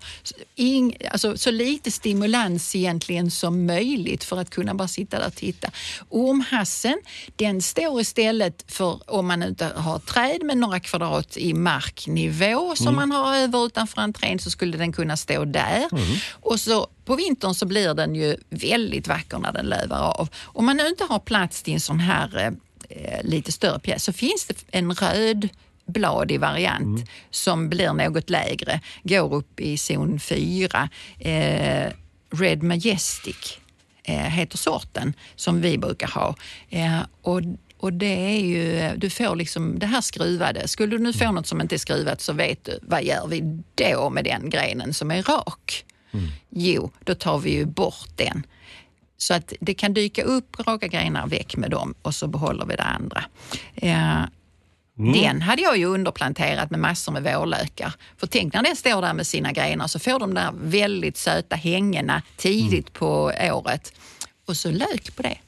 Ing, 0.55 0.97
alltså, 1.11 1.37
så 1.37 1.51
lite 1.51 1.91
stimulans 1.91 2.77
egentligen 2.77 3.31
som 3.31 3.67
möjligt 3.67 4.25
för 4.25 4.37
att 4.41 4.51
kunna 4.51 4.75
bara 4.75 4.89
sitta 4.89 5.19
där 5.19 5.27
och 5.27 5.35
titta. 5.35 5.71
Ormhasseln 6.09 6.99
den 7.37 7.63
står 7.63 8.01
istället 8.01 8.65
för 8.73 9.11
om 9.11 9.27
man 9.27 9.43
inte 9.43 9.71
har 9.77 9.99
träd 9.99 10.43
med 10.43 10.59
några 10.59 10.81
kvadrat 10.81 11.37
i 11.37 11.55
marknivå 11.55 12.77
som 12.77 12.95
man 12.97 13.13
har 13.13 13.37
över 13.37 13.67
utanför 13.67 14.01
entrén 14.01 14.39
så 14.39 14.51
skulle 14.51 14.77
den 14.79 14.93
kunna 14.93 15.17
stå 15.17 15.45
där. 15.45 15.85
Och 16.33 16.61
så 16.61 16.87
på 17.05 17.17
vintern 17.17 17.55
så 17.55 17.67
blir 17.67 17.95
den 17.95 18.15
ju 18.15 18.37
väldigt 18.51 19.09
vacker 19.09 19.39
när 19.39 19.53
den 19.53 19.67
lövar 19.67 20.01
av. 20.01 20.29
Om 20.45 20.67
man 20.67 20.77
nu 20.77 20.89
inte 20.89 21.05
har 21.05 21.19
plats 21.19 21.63
till 21.63 21.75
en 21.75 21.81
sån 21.81 22.01
här 22.01 22.39
eh, 22.47 22.51
lite 23.23 23.53
större 23.53 23.79
pjäs 23.79 24.05
så 24.05 24.13
finns 24.13 24.47
det 24.47 24.65
en 24.71 24.93
röd 24.93 25.49
bladig 25.89 26.41
variant 26.41 27.11
som 27.31 27.69
blir 27.69 27.93
något 27.93 28.31
lägre, 28.31 28.81
går 29.03 29.35
upp 29.35 29.61
i 29.61 29.79
zon 29.79 30.21
4. 30.21 30.89
Eh, 31.19 31.93
Red 32.31 32.63
Majestic 32.63 33.59
eh, 34.05 34.17
heter 34.17 34.59
sorten 34.59 35.15
som 35.37 35.61
vi 35.61 35.79
brukar 35.79 36.09
ha. 36.09 36.35
Eh, 36.71 37.01
och 37.23 37.41
och 37.81 37.93
det 37.93 38.35
är 38.37 38.41
ju, 38.41 38.97
du 38.97 39.11
får 39.11 39.37
liksom 39.37 39.79
det 39.79 39.87
här 39.87 40.01
skruvade. 40.01 40.69
Skulle 40.69 40.97
du 40.97 41.03
nu 41.03 41.13
få 41.13 41.33
något 41.33 41.47
som 41.47 41.61
inte 41.61 41.75
är 41.75 41.79
skruvat 41.79 42.21
så 42.21 42.33
vet 42.33 42.65
du, 42.65 42.79
vad 42.83 43.05
gör 43.05 43.27
vi 43.27 43.63
då 43.75 44.11
med 44.11 44.25
den 44.25 44.51
grenen 44.51 44.95
som 44.95 45.11
är 45.11 45.23
rak? 45.23 45.85
Jo, 46.51 46.91
då 47.05 47.15
tar 47.15 47.39
vi 47.39 47.51
ju 47.51 47.65
bort 47.67 48.09
den. 48.17 48.47
Så 49.21 49.35
att 49.35 49.53
det 49.61 49.75
kan 49.75 49.95
dyka 49.95 50.23
upp 50.23 50.57
raka 50.67 50.87
grenar, 50.87 51.27
väck 51.27 51.57
med 51.57 51.71
dem 51.71 51.95
och 52.03 52.15
så 52.15 52.27
behåller 52.27 52.67
vi 52.67 52.77
det 52.77 52.83
andra. 52.83 53.25
Eh, 53.77 54.23
Den 55.15 55.43
hade 55.43 55.63
jag 55.63 55.77
ju 55.77 55.85
underplanterat 55.85 56.71
med 56.71 56.81
massor 56.81 57.13
med 57.13 57.23
vårlökar. 57.23 57.93
För 58.17 58.27
tänk 58.27 58.55
när 58.55 58.63
den 58.63 58.77
står 58.77 59.03
där 59.03 59.15
med 59.15 59.27
sina 59.27 59.53
grenar 59.53 59.87
så 59.87 59.99
får 59.99 60.19
de 60.19 60.35
där 60.35 60.51
väldigt 60.55 61.17
söta 61.17 61.57
hängena 61.57 62.23
tidigt 62.37 62.93
på 62.93 63.33
året. 63.43 63.93
Och 64.47 64.57
så 64.57 64.71
lök 64.71 65.17
på 65.17 65.23
det. 65.23 65.39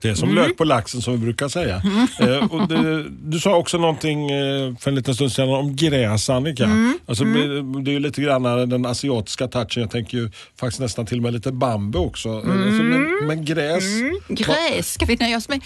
Det 0.00 0.08
är 0.08 0.14
som 0.14 0.28
Mm. 0.30 0.44
lök 0.44 0.56
på 0.56 0.64
laxen 0.64 1.02
som 1.02 1.12
vi 1.12 1.18
brukar 1.18 1.48
säga. 1.48 1.82
Eh, 2.20 2.52
och 2.52 2.68
det, 2.68 3.04
du 3.22 3.40
sa 3.40 3.56
också 3.56 3.78
någonting 3.78 4.30
eh, 4.30 4.76
för 4.80 4.90
en 4.90 4.94
liten 4.94 5.14
stund 5.14 5.32
sedan 5.32 5.48
om 5.48 5.76
gräs 5.76 6.30
Annika. 6.30 6.64
Mm. 6.64 6.98
Alltså, 7.06 7.24
Det 7.24 7.90
är 7.90 7.92
ju 7.92 8.00
lite 8.00 8.22
grann 8.22 8.42
den 8.68 8.86
asiatiska 8.86 9.48
touchen. 9.48 9.82
Jag 9.82 9.90
tänker 9.90 10.18
ju 10.18 10.30
faktiskt 10.56 10.80
nästan 10.80 11.06
till 11.06 11.16
och 11.18 11.22
med 11.22 11.32
lite 11.32 11.52
bambu 11.52 11.98
också. 11.98 12.34
Alltså, 12.36 12.82
men, 12.82 13.26
men 13.26 13.44
gräs. 13.44 13.84
Gräs, 14.28 14.92
ska 14.92 15.06
vi 15.06 15.16
nöja 15.16 15.36
oss 15.36 15.48
med? 15.48 15.60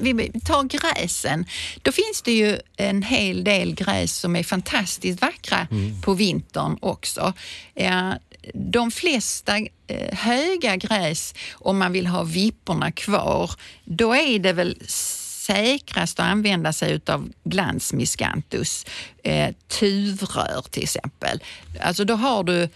Vi 0.00 0.40
tar 0.44 0.62
gräsen. 0.64 1.44
Då 1.82 1.92
finns 1.92 2.22
det 2.24 2.32
ju 2.32 2.56
en 2.76 3.02
hel 3.02 3.44
del 3.44 3.74
gräs 3.74 4.16
som 4.16 4.36
är 4.36 4.42
fantastiskt 4.42 5.20
vackra 5.22 5.66
på 6.02 6.14
vintern 6.14 6.76
också. 6.80 7.32
Eh, 7.74 8.10
de 8.54 8.90
flesta 8.90 9.58
eh, 9.86 10.18
höga 10.18 10.76
gräs, 10.76 11.34
om 11.52 11.78
man 11.78 11.92
vill 11.92 12.06
ha 12.06 12.22
vipporna 12.22 12.92
kvar, 12.92 13.50
då 13.84 14.14
är 14.14 14.38
det 14.38 14.52
väl 14.52 14.76
säkrast 14.86 16.20
att 16.20 16.26
använda 16.26 16.72
sig 16.72 16.92
utav 16.92 17.32
glansmiscanthus, 17.44 18.86
eh, 19.24 19.54
tuvrör 19.68 20.62
till 20.70 20.82
exempel. 20.82 21.42
Alltså 21.80 22.04
då 22.04 22.14
har 22.14 22.44
du 22.44 22.68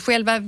själva 0.00 0.42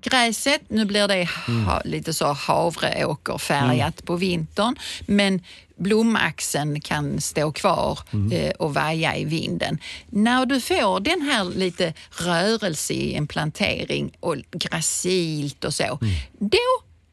gräset, 0.00 0.62
nu 0.68 0.84
blir 0.84 1.08
det 1.08 1.28
ha, 1.66 1.82
lite 1.84 2.14
så 2.14 2.32
havreåkerfärgat 2.32 4.04
på 4.04 4.16
vintern, 4.16 4.76
men 5.06 5.40
blomaxeln 5.76 6.80
kan 6.80 7.20
stå 7.20 7.52
kvar 7.52 7.98
eh, 8.32 8.50
och 8.50 8.74
vaja 8.74 9.16
i 9.16 9.24
vinden. 9.24 9.78
När 10.08 10.46
du 10.46 10.60
får 10.60 11.00
den 11.00 11.22
här 11.22 11.44
lite 11.44 11.94
rörelse 12.10 12.92
i 12.92 13.14
en 13.14 13.26
plantering 13.26 14.10
och 14.20 14.36
gracilt 14.50 15.64
och 15.64 15.74
så, 15.74 15.98
då 16.38 16.58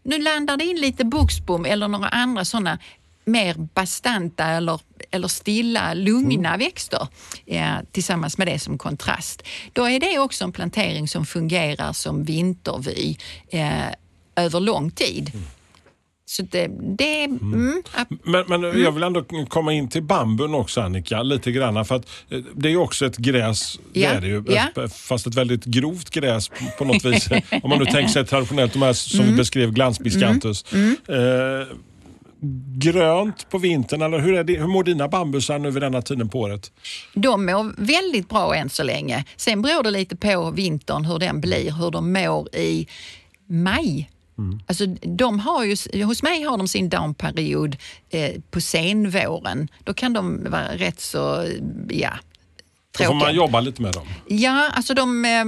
nu 0.04 0.20
landar 0.20 0.58
det 0.58 0.66
in 0.66 0.80
lite 0.80 1.06
buxbom 1.06 1.66
eller 1.66 1.88
några 1.88 2.08
andra 2.08 2.46
sådana 2.46 2.80
mer 3.26 3.56
bastanta 3.74 4.46
eller, 4.46 4.80
eller 5.12 5.28
stilla, 5.28 5.94
lugna 5.94 6.58
växter 6.58 7.08
eh, 7.46 7.74
tillsammans 7.92 8.38
med 8.38 8.48
det 8.48 8.60
som 8.60 8.78
kontrast. 8.78 9.44
Då 9.74 9.90
är 9.90 10.00
det 10.00 10.20
också 10.20 10.44
en 10.44 10.52
plantering 10.52 11.08
som 11.08 11.26
fungerar 11.26 11.94
som 11.94 12.24
vintervy 12.24 13.16
eh, 13.50 13.86
över 14.36 14.60
lång 14.60 14.92
tid. 14.92 15.32
Så 16.28 16.42
det, 16.44 16.68
det 16.98 17.24
mm, 17.24 17.84
ap- 17.96 18.20
Men, 18.24 18.46
men 18.48 18.82
jag 18.82 18.92
vill 18.92 19.04
ändå 19.04 19.26
komma 19.50 19.74
in 19.74 19.90
till 19.90 20.04
bambun 20.04 20.56
också 20.56 20.82
Annika, 20.82 21.24
lite 21.24 21.52
grann. 21.52 21.86
För 21.86 21.96
att 21.96 22.08
eh, 22.30 22.40
det 22.56 22.70
är 22.72 22.78
också 22.78 23.06
ett 23.06 23.18
gräs, 23.18 23.80
det 23.94 24.00
Ja, 24.00 24.10
är 24.10 24.22
det 24.22 24.28
ju, 24.28 24.44
ja. 24.48 24.88
fast 24.90 25.28
ett 25.28 25.36
väldigt 25.36 25.66
grovt 25.66 26.10
gräs 26.10 26.52
på- 26.78 26.86
något 26.86 27.06
vis. 27.06 27.28
Om 27.64 27.70
man 27.70 27.80
nu 27.80 27.86
tänker 27.86 28.08
sig 28.14 28.26
traditionellt, 28.26 28.74
de 28.74 28.82
här 28.82 28.94
som 28.94 29.20
Mm. 29.20 29.32
vi 29.32 29.38
beskrev, 29.38 29.72
glansbiscanthus. 29.72 30.66
Eh, 30.74 31.78
grönt 32.78 33.50
på 33.50 33.58
vintern, 33.58 34.02
eller 34.02 34.20
hur, 34.20 34.34
är 34.34 34.44
det, 34.44 34.60
hur 34.60 34.68
mår 34.68 34.84
dina 34.84 35.08
bambusar 35.08 35.60
nu 35.60 35.72
vid 35.72 35.84
denna 35.84 36.02
tiden 36.02 36.30
på 36.30 36.40
året? 36.40 36.72
De 37.14 37.46
mår 37.46 37.74
väldigt 37.78 38.30
bra 38.30 38.56
än 38.56 38.70
så 38.70 38.84
länge. 38.84 39.24
Sen 39.36 39.62
beror 39.62 39.84
det 39.84 39.92
lite 39.92 40.16
på 40.16 40.52
vintern 40.52 41.06
hur 41.06 41.20
den 41.20 41.42
blir, 41.42 41.72
hur 41.72 41.92
de 41.92 42.14
mår 42.14 42.56
i 42.56 42.88
maj. 43.48 44.10
Alltså, 44.68 44.86
de 45.02 45.40
har 45.40 45.64
ju, 45.64 46.04
hos 46.04 46.24
mig 46.24 46.44
har 46.44 46.58
de 46.58 46.68
sin 46.68 46.90
downperiod 46.90 47.76
eh, 48.10 48.32
på 48.52 48.62
senvåren. 48.62 49.68
Då 49.84 49.94
kan 49.94 50.14
de 50.14 50.44
vara 50.52 50.78
rätt 50.78 51.00
så, 51.00 51.48
ja, 51.90 52.14
Då 52.98 53.04
får 53.04 53.14
man 53.14 53.20
tråkiga. 53.22 53.38
jobba 53.38 53.60
lite 53.60 53.82
med 53.82 53.94
dem. 53.94 54.08
Ja, 54.28 54.70
alltså 54.74 54.94
de 54.94 55.26
eh, 55.26 55.46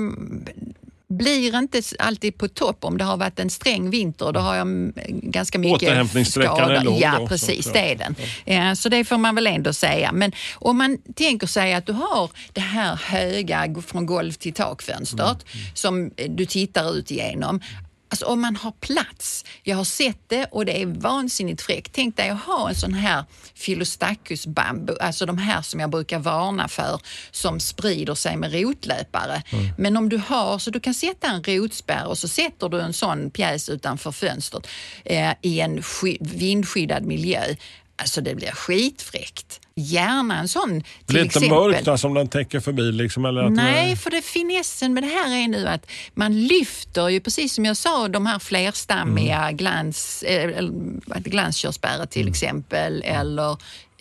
blir 1.10 1.58
inte 1.58 1.82
alltid 2.00 2.38
på 2.38 2.48
topp 2.48 2.78
om 2.86 2.98
det 2.98 3.04
har 3.04 3.18
varit 3.18 3.40
en 3.40 3.50
sträng 3.50 3.90
vinter. 3.90 4.32
Då 4.32 4.40
har 4.40 4.56
jag 4.56 4.68
ganska 5.22 5.60
mycket 5.60 5.76
Återhämtningssträckan 5.84 6.54
är 6.60 6.66
skada. 6.66 6.84
lång 6.84 7.00
Ja, 7.00 7.16
då, 7.20 7.28
precis, 7.28 7.66
så- 7.66 7.72
det 7.74 7.92
är 7.92 7.96
den. 7.96 8.16
Ja, 8.46 8.76
så 8.76 8.90
det 8.90 9.04
får 9.06 9.18
man 9.18 9.36
väl 9.36 9.48
ändå 9.48 9.74
säga. 9.74 10.12
Men 10.12 10.32
om 10.56 10.78
man 10.78 10.98
tänker 11.16 11.48
sig 11.48 11.74
att 11.74 11.86
du 11.86 11.94
har 11.94 12.30
det 12.54 12.62
här 12.62 12.96
höga 12.96 13.76
från 13.88 14.06
golv 14.06 14.32
till 14.32 14.54
takfönstret 14.54 15.46
Mm, 15.54 15.66
som 15.74 16.12
du 16.30 16.46
tittar 16.46 16.94
ut 16.98 17.12
igenom. 17.12 17.62
Alltså 18.10 18.26
om 18.26 18.42
man 18.42 18.56
har 18.56 18.72
plats, 18.72 19.46
jag 19.64 19.78
har 19.78 19.84
sett 19.84 20.20
det 20.28 20.46
och 20.52 20.66
det 20.66 20.82
är 20.82 20.86
vansinnigt 20.86 21.62
fräckt. 21.62 21.92
Tänk 21.94 22.18
dig 22.18 22.30
att 22.30 22.42
ha 22.44 22.70
en 22.70 22.76
sån 22.76 22.94
här 22.94 23.24
Philostachus 23.66 24.48
bambu, 24.48 24.98
alltså 25.00 25.26
de 25.26 25.38
här 25.38 25.62
som 25.62 25.80
jag 25.80 25.90
brukar 25.90 26.20
varna 26.20 26.68
för, 26.68 27.02
som 27.32 27.60
sprider 27.60 28.16
sig 28.16 28.38
med 28.38 28.54
rotlöpare. 28.54 29.44
Men 29.78 29.98
om 29.98 30.10
du 30.10 30.18
har, 30.18 30.60
så 30.60 30.72
du 30.72 30.80
kan 30.80 30.94
sätta 30.94 31.28
en 31.28 31.44
rotspärr 31.44 32.06
och 32.08 32.18
så 32.18 32.28
sätter 32.28 32.70
du 32.70 32.82
en 32.82 32.94
sån 32.94 33.30
pjäs 33.32 33.70
utanför 33.70 34.12
fönstret 34.12 34.68
eh, 35.06 35.32
i 35.42 35.60
en 35.60 35.84
sky- 35.84 36.18
vindskyddad 36.20 37.04
miljö. 37.04 37.56
Alltså 37.96 38.22
det 38.22 38.36
blir 38.36 38.52
skitfräckt. 38.52 39.57
Gärna 39.80 40.40
en 40.40 40.48
sån 40.48 40.84
till 41.06 41.18
inte 41.18 41.26
exempel. 41.26 41.50
mörkt 41.50 42.00
som 42.00 42.14
den 42.14 42.28
täcker 42.28 42.60
förbi? 42.60 42.92
Liksom, 42.92 43.26
eller 43.26 43.44
att 43.44 43.52
Nej, 43.52 43.96
för 43.96 44.10
det 44.10 44.22
finessen 44.22 44.94
med 44.94 45.04
det 45.04 45.08
här 45.08 45.44
är 45.44 45.48
nu 45.48 45.68
att 45.68 45.92
man 46.14 46.48
lyfter 46.48 47.10
ju, 47.10 47.20
precis 47.20 47.54
som 47.54 47.66
jag 47.66 47.78
sa, 47.78 48.08
de 48.08 48.26
här 48.26 48.40
flerstammiga 48.40 49.52
glans, 49.52 50.24
eh, 50.24 50.58
eller 50.58 50.72
vad 51.06 51.18
heter 51.18 51.22
det, 51.24 51.30
glanskörsbäret 51.30 52.12
till 52.12 52.28
exempel, 52.28 53.02
eller, 53.06 53.58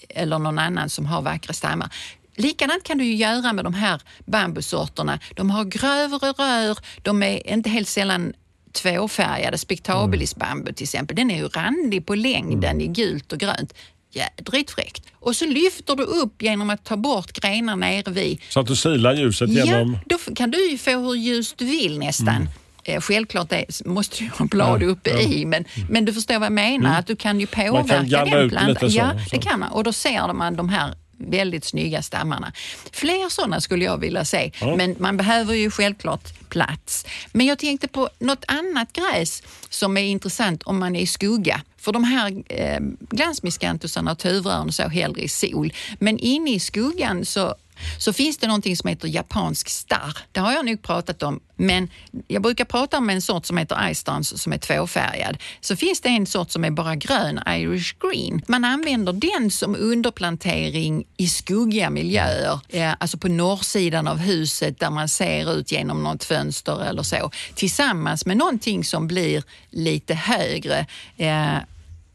eller 0.08 0.38
någon 0.38 0.58
annan 0.58 0.90
som 0.90 1.06
har 1.06 1.22
vackra 1.22 1.52
stammar. 1.52 1.92
Likadant 2.36 2.84
kan 2.84 2.98
du 2.98 3.04
ju 3.04 3.14
göra 3.14 3.52
med 3.52 3.64
de 3.64 3.74
här 3.74 4.00
bambusorterna. 4.26 5.18
De 5.34 5.50
har 5.50 5.64
grövre 5.64 6.32
rör, 6.32 6.78
de 7.02 7.22
är 7.22 7.52
inte 7.52 7.70
helt 7.70 7.88
sällan 7.88 8.32
tvåfärgade. 8.72 9.58
Spectabilis 9.58 10.36
bambu 10.36 10.72
till 10.72 10.84
exempel, 10.84 11.16
den 11.16 11.30
är 11.30 11.36
ju 11.36 11.48
randig 11.48 12.06
på 12.06 12.14
längden 12.14 12.80
i 12.80 12.86
gult 12.86 13.32
och 13.32 13.38
grönt. 13.38 13.74
Jädrigt 14.16 14.70
fräckt. 14.70 15.02
Och 15.14 15.36
så 15.36 15.46
lyfter 15.46 15.96
du 15.96 16.02
upp 16.02 16.42
genom 16.42 16.70
att 16.70 16.84
ta 16.84 16.96
bort 16.96 17.32
grenar 17.32 17.76
nere 17.76 18.10
vid 18.10 18.40
Så 18.48 18.60
att 18.60 18.66
du 18.66 18.76
silar 18.76 19.14
ljuset 19.14 19.50
genom... 19.50 19.92
Ja, 19.92 20.16
då 20.26 20.34
kan 20.34 20.50
du 20.50 20.70
ju 20.70 20.78
få 20.78 20.90
hur 20.90 21.14
ljust 21.14 21.58
du 21.58 21.64
vill 21.64 21.98
nästan. 21.98 22.48
Eh, 22.84 23.00
Självklart 23.00 23.52
är, 23.52 23.88
måste 23.88 24.24
du 24.24 24.30
ha 24.38 24.44
blad 24.46 24.82
Ja, 24.82 24.86
uppe 24.86 25.10
ja. 25.10 25.18
i, 25.20 25.44
men, 25.44 25.64
men 25.90 26.04
du 26.04 26.12
förstår 26.12 26.34
vad 26.38 26.46
jag 26.46 26.52
menar. 26.52 26.98
Att 26.98 27.06
du 27.06 27.16
kan 27.16 27.40
ju 27.40 27.46
påverka 27.46 28.02
gallra 28.02 28.36
den 28.36 28.44
ut 28.46 28.50
plantan. 28.52 28.90
så, 28.90 28.96
Ja, 28.96 29.10
så. 29.12 29.36
det 29.36 29.42
kan 29.42 29.60
man. 29.60 29.72
Och 29.72 29.84
då 29.84 29.92
ser 29.92 30.32
man 30.32 30.56
de 30.56 30.68
här 30.68 30.94
väldigt 31.18 31.64
snygga 31.64 32.02
stammarna. 32.02 32.52
Fler 32.92 33.28
sådana 33.28 33.60
skulle 33.60 33.84
jag 33.84 33.98
vilja 33.98 34.24
se, 34.24 34.50
men 34.76 34.96
man 34.98 35.16
behöver 35.16 35.54
ju 35.54 35.70
självklart 35.70 36.48
plats. 36.48 37.06
Men 37.32 37.46
jag 37.46 37.58
tänkte 37.58 37.88
på 37.88 38.08
något 38.18 38.44
annat 38.48 38.92
gräs 38.92 39.42
som 39.70 39.96
är 39.96 40.02
intressant 40.02 40.62
om 40.62 40.78
man 40.78 40.96
är 40.96 41.00
i 41.00 41.06
skugga. 41.06 41.60
För 41.86 41.92
de 41.92 42.04
här 42.04 42.42
eh, 42.48 42.80
glansmiskantusarna 43.10 44.12
och 44.12 44.18
tuvrören 44.18 44.72
så 44.72 44.88
hellre 44.88 45.20
i 45.20 45.28
sol. 45.28 45.72
Men 45.98 46.18
inne 46.18 46.54
i 46.54 46.60
skuggan 46.60 47.24
så 47.24 47.54
så 47.98 48.12
finns 48.12 48.38
det 48.38 48.46
någonting 48.46 48.76
som 48.76 48.88
heter 48.88 49.08
japansk 49.08 49.68
starr. 49.68 50.18
Det 50.32 50.40
har 50.40 50.52
jag 50.52 50.66
nog 50.66 50.82
pratat 50.82 51.22
om, 51.22 51.40
men 51.56 51.88
jag 52.26 52.42
brukar 52.42 52.64
prata 52.64 52.98
om 52.98 53.10
en 53.10 53.22
sort 53.22 53.46
som 53.46 53.58
heter 53.58 53.94
Ice 53.94 54.04
som 54.22 54.52
är 54.52 54.58
tvåfärgad. 54.58 55.36
Så 55.60 55.76
finns 55.76 56.00
det 56.00 56.08
en 56.08 56.26
sort 56.26 56.50
som 56.50 56.64
är 56.64 56.70
bara 56.70 56.96
grön, 56.96 57.40
Irish 57.48 57.94
Green. 58.00 58.42
Man 58.46 58.64
använder 58.64 59.12
den 59.12 59.50
som 59.50 59.76
underplantering 59.76 61.04
i 61.16 61.28
skuggiga 61.28 61.90
miljöer, 61.90 62.60
eh, 62.68 62.92
alltså 62.98 63.18
på 63.18 63.28
norrsidan 63.28 64.08
av 64.08 64.18
huset 64.18 64.80
där 64.80 64.90
man 64.90 65.08
ser 65.08 65.52
ut 65.52 65.72
genom 65.72 66.02
något 66.02 66.24
fönster 66.24 66.84
eller 66.84 67.02
så, 67.02 67.30
tillsammans 67.54 68.26
med 68.26 68.36
någonting 68.36 68.84
som 68.84 69.06
blir 69.06 69.42
lite 69.70 70.14
högre. 70.14 70.86
Eh, 71.16 71.56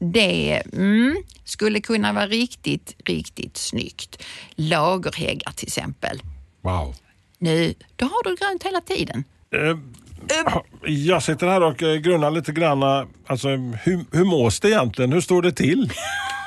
det 0.04 0.62
mm, 0.74 1.24
skulle 1.44 1.82
kunna 1.82 2.14
vara 2.14 2.28
riktigt, 2.28 2.96
riktigt 3.06 3.58
snyggt. 3.58 4.24
Lagerhäggar 4.56 5.52
till 5.52 5.68
exempel. 5.68 6.22
Wow. 6.62 6.96
Nu, 7.38 7.74
då 7.96 8.06
har 8.06 8.24
du 8.24 8.36
grönt 8.36 8.64
hela 8.64 8.82
tiden. 8.82 9.24
Eh, 9.56 9.78
jag 10.86 11.24
sitter 11.24 11.48
här 11.48 11.64
och 11.64 11.84
eh, 11.84 11.96
grunnar 11.96 12.32
lite 12.32 12.52
grann. 12.52 12.84
Alltså, 13.28 13.48
hur, 13.84 14.18
hur 14.18 14.26
mås 14.26 14.60
det 14.60 14.70
egentligen? 14.70 15.14
Hur 15.14 15.22
står 15.22 15.42
det 15.42 15.52
till? 15.52 15.92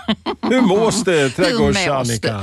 hur 0.43 0.61
mås 0.61 1.05
det, 1.05 1.29
trädgårds-Annika? 1.29 2.43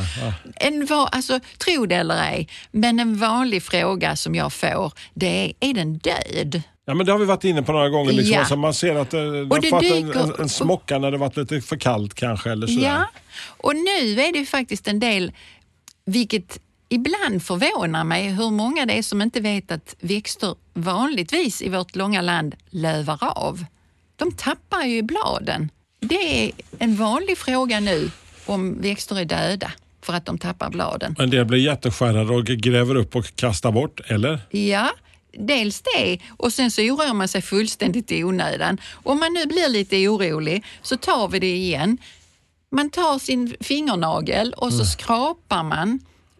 Ja. 0.89 1.09
Alltså, 1.11 1.39
tro 1.57 1.85
det 1.85 1.95
eller 1.95 2.23
ej, 2.23 2.47
men 2.71 2.99
en 2.99 3.17
vanlig 3.17 3.63
fråga 3.63 4.15
som 4.15 4.35
jag 4.35 4.53
får 4.53 4.93
det 5.13 5.27
är, 5.45 5.69
är 5.69 5.73
den 5.73 5.97
död? 5.97 6.61
Ja, 6.85 6.93
men 6.93 7.05
det 7.05 7.11
har 7.11 7.19
vi 7.19 7.25
varit 7.25 7.43
inne 7.43 7.63
på 7.63 7.71
några 7.71 7.89
gånger. 7.89 8.11
Liksom. 8.11 8.33
Ja. 8.33 8.39
Alltså, 8.39 8.55
man 8.55 8.73
ser 8.73 8.95
att 8.95 9.09
det, 9.09 9.45
det 9.45 9.55
har 9.55 9.61
det 9.61 9.79
dyker- 9.79 10.21
en, 10.21 10.29
en, 10.29 10.41
en 10.41 10.49
smocka 10.49 10.97
när 10.99 11.11
det 11.11 11.17
varit 11.17 11.37
lite 11.37 11.61
för 11.61 11.77
kallt 11.77 12.13
kanske. 12.13 12.51
Eller 12.51 12.67
sådär. 12.67 12.87
Ja, 12.87 13.05
och 13.47 13.75
nu 13.75 14.21
är 14.21 14.33
det 14.33 14.39
ju 14.39 14.45
faktiskt 14.45 14.87
en 14.87 14.99
del, 14.99 15.31
vilket 16.05 16.59
ibland 16.89 17.43
förvånar 17.43 18.03
mig, 18.03 18.29
hur 18.29 18.51
många 18.51 18.85
det 18.85 18.93
är 18.93 19.01
som 19.01 19.21
inte 19.21 19.39
vet 19.39 19.71
att 19.71 19.95
växter 19.99 20.55
vanligtvis 20.73 21.61
i 21.61 21.69
vårt 21.69 21.95
långa 21.95 22.21
land 22.21 22.55
lövar 22.69 23.17
av. 23.21 23.65
De 24.15 24.31
tappar 24.31 24.83
ju 24.83 25.01
bladen. 25.01 25.69
Det 25.99 26.45
är 26.45 26.51
en 26.79 26.95
vanlig 26.95 27.37
fråga 27.37 27.79
nu 27.79 28.11
om 28.45 28.81
växter 28.81 29.19
är 29.19 29.25
döda 29.25 29.71
för 30.01 30.13
att 30.13 30.25
de 30.25 30.37
tappar 30.37 30.69
bladen. 30.69 31.15
En 31.19 31.29
del 31.29 31.45
blir 31.45 31.59
jätteskärrade 31.59 32.33
och 32.33 32.45
gräver 32.45 32.95
upp 32.95 33.15
och 33.15 33.35
kastar 33.35 33.71
bort, 33.71 33.99
eller? 34.05 34.39
Ja, 34.49 34.89
dels 35.31 35.81
det 35.81 36.19
och 36.37 36.53
sen 36.53 36.71
så 36.71 36.81
oroar 36.81 37.13
man 37.13 37.27
sig 37.27 37.41
fullständigt 37.41 38.11
i 38.11 38.23
onödan. 38.23 38.77
Om 39.03 39.19
man 39.19 39.33
nu 39.33 39.45
blir 39.45 39.69
lite 39.69 40.07
orolig 40.07 40.65
så 40.81 40.97
tar 40.97 41.27
vi 41.27 41.39
det 41.39 41.55
igen. 41.55 41.97
Man 42.71 42.89
tar 42.89 43.19
sin 43.19 43.55
fingernagel 43.59 44.53
och 44.53 44.73
så 44.73 44.85
skrapar 44.85 45.63
man 45.63 45.99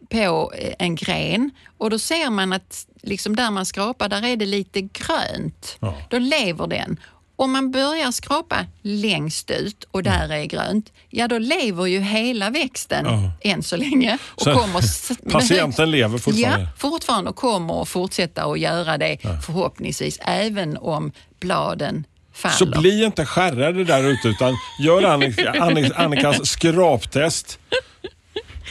på 0.10 0.52
eh, 0.58 0.74
en 0.80 0.96
gren 0.96 1.52
och 1.78 1.90
då 1.90 2.00
ser 2.00 2.30
man 2.30 2.54
att 2.54 2.88
liksom 3.02 3.36
där 3.36 3.52
man 3.52 3.66
skrapar, 3.66 4.10
där 4.10 4.26
är 4.26 4.36
det 4.36 4.46
lite 4.46 4.82
grönt. 4.82 5.78
Ja. 5.80 5.96
Då 6.10 6.20
lever 6.20 6.68
den. 6.68 7.00
Om 7.36 7.52
man 7.52 7.72
börjar 7.72 8.12
skrapa 8.12 8.66
längst 8.82 9.52
ut 9.52 9.84
och 9.92 10.04
där 10.04 10.30
är 10.32 10.46
grönt, 10.46 10.92
ja 11.10 11.28
då 11.28 11.38
lever 11.38 11.86
ju 11.86 12.00
hela 12.00 12.50
växten 12.50 13.06
Ja. 13.06 13.32
än 13.52 13.64
så 13.64 13.78
länge. 13.78 14.18
Och 14.26 14.42
Så 14.42 14.54
kommer 14.54 15.32
patienten 15.32 15.92
lever 15.92 16.18
fortfarande? 16.18 16.62
Ja, 16.62 16.68
fortfarande 16.78 17.30
och 17.30 17.36
kommer 17.36 17.82
att 17.82 17.90
fortsätta 17.90 18.44
att 18.44 18.60
göra 18.60 18.98
det 18.98 19.18
förhoppningsvis 19.46 20.18
även 20.22 20.78
om 20.78 21.12
bladen 21.40 22.04
faller. 22.34 22.56
Så 22.56 22.66
bli 22.66 23.04
inte 23.04 23.26
skärrade 23.26 23.84
där 23.84 24.04
ute 24.04 24.28
utan 24.28 24.54
gör 24.84 25.04
Annika, 25.04 25.52
Annikas 25.96 26.46
skraptest. 26.48 27.60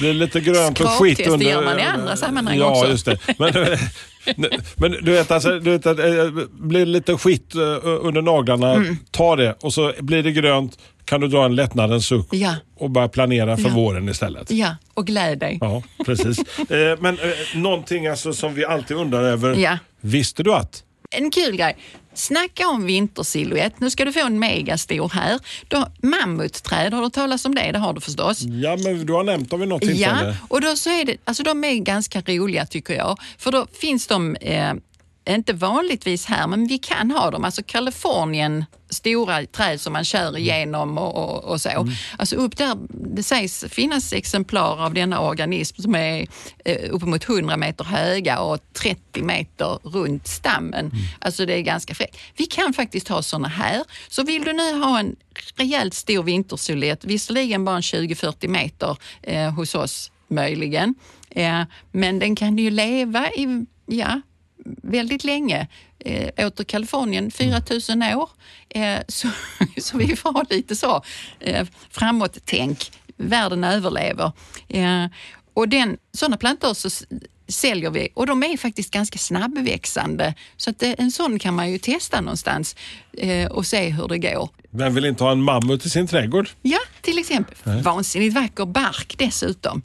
Det 0.01 0.09
är 0.09 0.13
lite 0.15 0.41
grönt 0.41 0.81
och 0.81 0.89
skit 0.91 1.19
Skraptest, 1.19 1.25
det 1.29 1.31
under... 1.33 1.47
gör 1.47 1.63
man 1.65 1.79
i 1.79 1.83
andra 1.83 2.17
sammanhang 2.17 2.59
ja, 2.59 2.71
också. 2.71 2.91
just 2.91 3.05
det. 3.07 3.19
Men, 3.39 3.53
men 4.77 4.91
du 5.03 5.13
vet, 5.13 5.31
alltså, 5.31 5.59
du 5.59 5.71
vet 5.71 5.87
att 5.87 5.99
eh, 5.99 6.05
blir 6.51 6.87
lite 6.87 7.17
skit 7.19 7.55
eh, 7.55 7.61
under 7.85 8.23
naglarna, 8.23 8.75
Mm. 8.75 8.97
ta 9.11 9.37
det 9.37 9.57
och 9.63 9.73
så 9.75 9.93
blir 10.01 10.23
det 10.23 10.33
grönt 10.33 10.79
kan 11.05 11.21
du 11.21 11.29
dra 11.29 11.45
en 11.45 11.55
lättnadens 11.55 12.07
suck 12.07 12.27
Ja. 12.31 12.55
och 12.79 12.91
börja 12.91 13.09
planera 13.09 13.57
för 13.57 13.69
Ja. 13.69 13.75
våren 13.75 14.09
istället. 14.09 14.51
Ja, 14.51 14.77
och 14.95 15.07
gläd 15.07 15.39
dig. 15.39 15.59
Ja, 15.61 15.83
precis. 16.07 16.39
Eh, 16.71 16.77
Men 17.01 17.19
någonting 17.55 18.07
alltså 18.07 18.33
som 18.33 18.55
vi 18.55 18.65
alltid 18.65 18.97
undrar 18.97 19.23
över. 19.23 19.55
Ja. 19.57 19.79
Visste 20.01 20.43
du 20.43 20.55
att? 20.55 20.83
En 21.17 21.31
kul 21.31 21.57
grej. 21.57 21.77
Snacka 22.15 22.69
om 22.69 22.87
vintersilhuett. 22.87 23.81
Nu 23.81 23.91
ska 23.91 24.05
du 24.05 24.13
få 24.13 24.27
en 24.27 24.39
megastor 24.39 25.09
här. 25.15 25.39
Då, 25.69 25.87
mammutträd, 26.03 26.95
har 26.95 27.03
du 27.03 27.11
talat 27.11 27.45
om 27.45 27.55
det? 27.55 27.73
Det 27.73 27.79
har 27.79 27.93
du 27.93 28.01
förstås. 28.01 28.43
Ja, 28.43 28.77
men 28.77 29.07
du 29.07 29.13
har 29.13 29.25
nämnt 29.25 29.51
dem 29.51 29.61
vid 29.61 29.69
något 29.69 29.83
tillfälle. 29.83 30.37
Ja, 30.41 30.47
och 30.49 30.61
då 30.61 30.77
så 30.77 30.91
är 30.91 31.05
det, 31.05 31.17
alltså 31.25 31.43
de 31.43 31.65
är 31.65 31.75
ganska 31.75 32.21
roliga 32.21 32.67
tycker 32.67 32.95
jag. 32.95 33.19
För 33.39 33.53
då 33.53 33.67
finns 33.81 34.07
de, 34.07 34.37
eh, 34.37 34.73
inte 35.29 35.53
vanligtvis 35.53 36.27
här, 36.27 36.47
men 36.47 36.67
vi 36.67 36.79
kan 36.79 37.11
ha 37.11 37.31
dem. 37.31 37.45
Alltså 37.45 37.63
Kalifornien, 37.67 38.65
stora 38.91 39.47
träd 39.47 39.81
som 39.81 39.93
man 39.93 40.05
kör 40.05 40.39
igenom 40.39 40.99
och, 40.99 41.17
och, 41.17 41.45
och 41.45 41.61
så. 41.61 41.89
Alltså 42.19 42.37
upp 42.37 42.57
där, 42.57 42.77
det 43.17 43.23
sägs 43.23 43.65
finnas 43.69 44.13
exemplar 44.13 44.85
av 44.85 44.95
denna 44.95 45.21
organism 45.21 45.83
som 45.83 45.95
är 45.95 46.27
eh, 46.65 46.91
uppemot 46.91 47.29
100 47.29 47.57
meter 47.57 47.85
höga 47.85 48.41
och 48.41 48.59
30 48.73 49.23
meter 49.23 49.79
runt 49.83 50.27
stammen. 50.29 50.91
Alltså 51.19 51.47
det 51.47 51.55
är 51.55 51.63
ganska 51.63 51.95
fräckt. 51.95 52.17
Vi 52.37 52.47
kan 52.47 52.73
faktiskt 52.73 53.09
ha 53.09 53.23
såna 53.23 53.49
här. 53.49 53.85
Så 54.09 54.23
vill 54.23 54.45
du 54.45 54.53
nu 54.53 54.73
ha 54.73 54.99
en 54.99 55.17
rejält 55.57 55.95
stor 55.95 56.23
vintersolett, 56.23 57.05
visserligen 57.05 57.65
bara 57.65 57.77
en 57.77 57.83
20-40 57.83 58.49
meter 58.49 58.97
eh, 59.23 59.51
hos 59.51 59.75
oss 59.75 60.13
möjligen, 60.29 60.95
eh, 61.31 61.63
men 61.93 62.19
den 62.19 62.37
kan 62.37 62.59
ju 62.59 62.71
leva 62.71 63.31
i, 63.31 63.67
ja, 63.87 64.21
väldigt 64.83 65.25
länge. 65.25 65.69
Eh, 66.05 66.47
åter 66.47 66.65
Kalifornien, 66.65 67.31
4000 67.31 68.03
år. 68.03 68.31
Eh, 68.69 68.99
så, 69.09 69.29
så 69.81 69.99
vi 69.99 70.17
får 70.17 70.33
ha 70.33 70.45
lite 70.51 70.77
så 70.77 71.03
eh, 71.41 71.67
framåt-tänk. 71.91 72.93
Världen 73.17 73.65
överlever. 73.65 74.33
Eh, 74.69 75.07
och 75.55 75.69
den, 75.69 75.99
sådana 76.13 76.37
plantor 76.37 76.75
så 76.75 76.91
säljer 77.49 77.91
vi 77.91 78.09
och 78.15 78.27
de 78.27 78.43
är 78.43 78.57
faktiskt 78.57 78.91
ganska 78.91 79.19
snabbväxande. 79.19 80.35
Så 80.57 80.71
att 80.71 80.83
eh, 80.83 80.95
en 80.99 81.11
sån 81.11 81.39
kan 81.39 81.55
man 81.55 81.71
ju 81.71 81.79
testa 81.79 82.21
någonstans 82.21 82.77
eh, 83.13 83.51
och 83.51 83.67
se 83.67 83.89
hur 83.89 84.09
det 84.09 84.19
går. 84.19 84.51
Vem 84.73 84.95
vill 84.95 85.05
inte 85.05 85.25
ha 85.25 85.33
en 85.33 85.43
mammut 85.43 85.87
i 85.87 85.91
sin 85.91 86.07
trädgård? 86.07 86.49
Ja, 86.63 86.79
till 87.03 87.19
exempel. 87.19 87.55
Vansinnigt 87.83 88.35
vacker 88.35 88.67
bark 88.67 89.15
dessutom. 89.19 89.83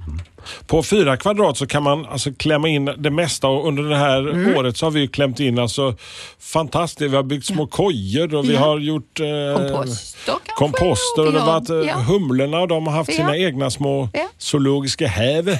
På 0.67 0.83
fyra 0.83 1.17
kvadrat 1.17 1.57
så 1.57 1.67
kan 1.67 1.83
man 1.83 2.05
alltså 2.05 2.33
klämma 2.33 2.67
in 2.67 2.85
det 2.85 3.09
mesta 3.11 3.47
och 3.47 3.67
under 3.67 3.83
det 3.83 3.97
här 3.97 4.29
Mm. 4.29 4.55
året 4.57 4.77
så 4.77 4.85
har 4.85 4.91
vi 4.91 5.07
klämt 5.07 5.39
in 5.39 5.59
alltså 5.59 5.95
fantastiskt. 6.39 7.11
Vi 7.11 7.15
har 7.15 7.23
byggt 7.23 7.45
små 7.45 7.67
kojor 7.67 8.35
och 8.35 8.49
vi 8.49 8.53
Ja. 8.53 8.59
har 8.59 8.79
gjort 8.79 9.19
eh, 9.19 9.25
Komposter 9.57 10.33
komposter 10.57 11.25
och 11.27 11.33
det 11.33 11.39
har 11.39 11.45
har- 11.51 11.59
varit 11.59 11.69
eh, 11.69 11.75
ja. 11.75 11.95
humlorna 11.95 12.59
och 12.59 12.67
de 12.67 12.87
har 12.87 12.93
haft 12.93 13.09
Ja. 13.09 13.15
sina 13.17 13.37
egna 13.37 13.71
små 13.71 14.09
Ja. 14.13 14.29
zoologiska 14.37 15.07
häv. 15.07 15.57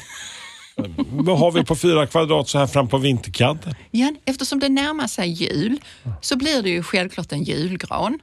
Vad 1.11 1.39
har 1.39 1.51
vi 1.51 1.63
på 1.65 1.75
fyra 1.75 2.07
kvadrat 2.07 2.49
så 2.49 2.57
här 2.59 2.67
fram 2.67 2.87
på 2.87 2.97
vinterkanten? 2.97 3.75
Ja, 3.91 4.11
eftersom 4.25 4.59
det 4.59 4.69
närmar 4.69 5.07
sig 5.07 5.29
jul 5.29 5.77
så 6.21 6.35
blir 6.37 6.61
det 6.63 6.69
ju 6.69 6.83
självklart 6.83 7.31
en 7.31 7.43
julgran. 7.43 8.19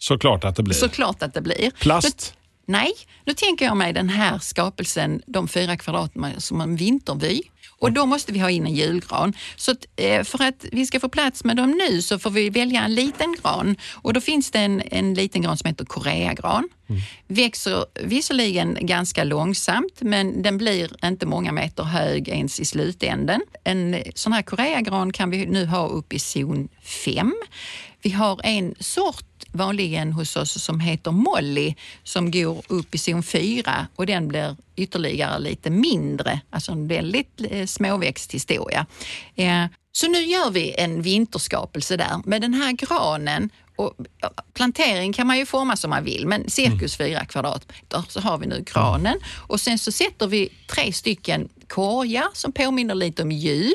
Såklart 0.00 0.44
att 0.44 0.56
det 0.56 0.62
blir. 0.62 0.74
Såklart 0.74 1.22
att 1.22 1.34
det 1.34 1.40
blir. 1.40 1.70
Plast? 1.70 2.20
Så, 2.20 2.32
nej, 2.66 2.92
nu 3.24 3.32
tänker 3.32 3.64
jag 3.64 3.76
mig 3.76 3.92
den 3.92 4.08
här 4.08 4.38
skapelsen, 4.38 5.22
de 5.26 5.48
fyra 5.48 5.76
kvadraten 5.76 6.40
som 6.40 6.60
en 6.60 6.76
vintervy. 6.76 7.42
Och 7.80 7.92
då 7.92 8.06
måste 8.06 8.32
vi 8.32 8.38
ha 8.38 8.50
in 8.50 8.66
en 8.66 8.74
julgran. 8.74 9.32
Så 9.56 9.74
eh, 9.96 10.24
för 10.24 10.42
att 10.44 10.64
vi 10.72 10.86
ska 10.86 11.00
få 11.00 11.08
plats 11.08 11.44
med 11.44 11.56
dem 11.56 11.70
nu 11.88 12.02
så 12.02 12.18
får 12.18 12.30
vi 12.30 12.50
välja 12.50 12.84
en 12.84 12.94
liten 12.94 13.36
gran. 13.42 13.76
Och 13.92 14.12
då 14.12 14.20
finns 14.20 14.50
det 14.50 14.58
en, 14.58 14.82
en 14.90 15.14
liten 15.14 15.42
gran 15.42 15.56
som 15.56 15.68
heter 15.68 15.84
koreagran. 15.84 16.68
Växer 17.26 17.84
visserligen 18.00 18.78
ganska 18.80 19.24
långsamt 19.24 20.00
men 20.00 20.42
den 20.42 20.58
blir 20.58 21.06
inte 21.06 21.26
många 21.26 21.52
meter 21.52 21.82
hög 21.82 22.28
ens 22.28 22.60
i 22.60 22.64
slutänden. 22.64 23.40
En 23.64 23.96
sån 24.14 24.32
här 24.32 24.42
koreagran 24.42 25.12
kan 25.12 25.30
vi 25.30 25.46
nu 25.46 25.66
ha 25.66 25.86
upp 25.86 26.12
i 26.12 26.18
zon 26.18 26.68
5. 26.82 27.34
Vi 28.02 28.10
har 28.10 28.40
en 28.44 28.74
sort 28.78 29.24
vanligen 29.52 30.12
hos 30.12 30.36
oss 30.36 30.62
som 30.62 30.80
heter 30.80 31.10
Molly 31.10 31.74
som 32.04 32.30
går 32.30 32.62
upp 32.68 32.94
i 32.94 32.98
zon 32.98 33.22
4 33.22 33.86
och 33.96 34.06
den 34.06 34.28
blir 34.28 34.56
ytterligare 34.76 35.38
lite 35.38 35.70
mindre, 35.70 36.40
alltså 36.50 36.72
en 36.72 36.88
väldigt 36.88 37.40
eh, 37.50 37.66
småväxt 37.66 38.34
historia. 38.34 38.86
Eh, 39.36 39.66
så 39.92 40.08
nu 40.08 40.18
gör 40.18 40.50
vi 40.50 40.74
en 40.78 41.02
vinterskapelse 41.02 41.96
där 41.96 42.20
med 42.24 42.42
den 42.42 42.54
här 42.54 42.72
granen. 42.72 43.50
Och 43.76 43.94
plantering 44.54 45.12
kan 45.12 45.26
man 45.26 45.38
ju 45.38 45.46
forma 45.46 45.76
som 45.76 45.90
man 45.90 46.04
vill, 46.04 46.26
men 46.26 46.50
cirkus 46.50 46.96
fyra 46.96 47.24
kvadratmeter 47.24 48.04
så 48.08 48.20
har 48.20 48.38
vi 48.38 48.46
nu 48.46 48.64
granen. 48.72 49.18
Och 49.48 49.60
sen 49.60 49.78
så 49.78 49.92
sätter 49.92 50.26
vi 50.26 50.48
tre 50.66 50.92
stycken 50.92 51.48
korgar 51.68 52.28
som 52.32 52.52
påminner 52.52 52.94
lite 52.94 53.22
om 53.22 53.32
jul. 53.32 53.74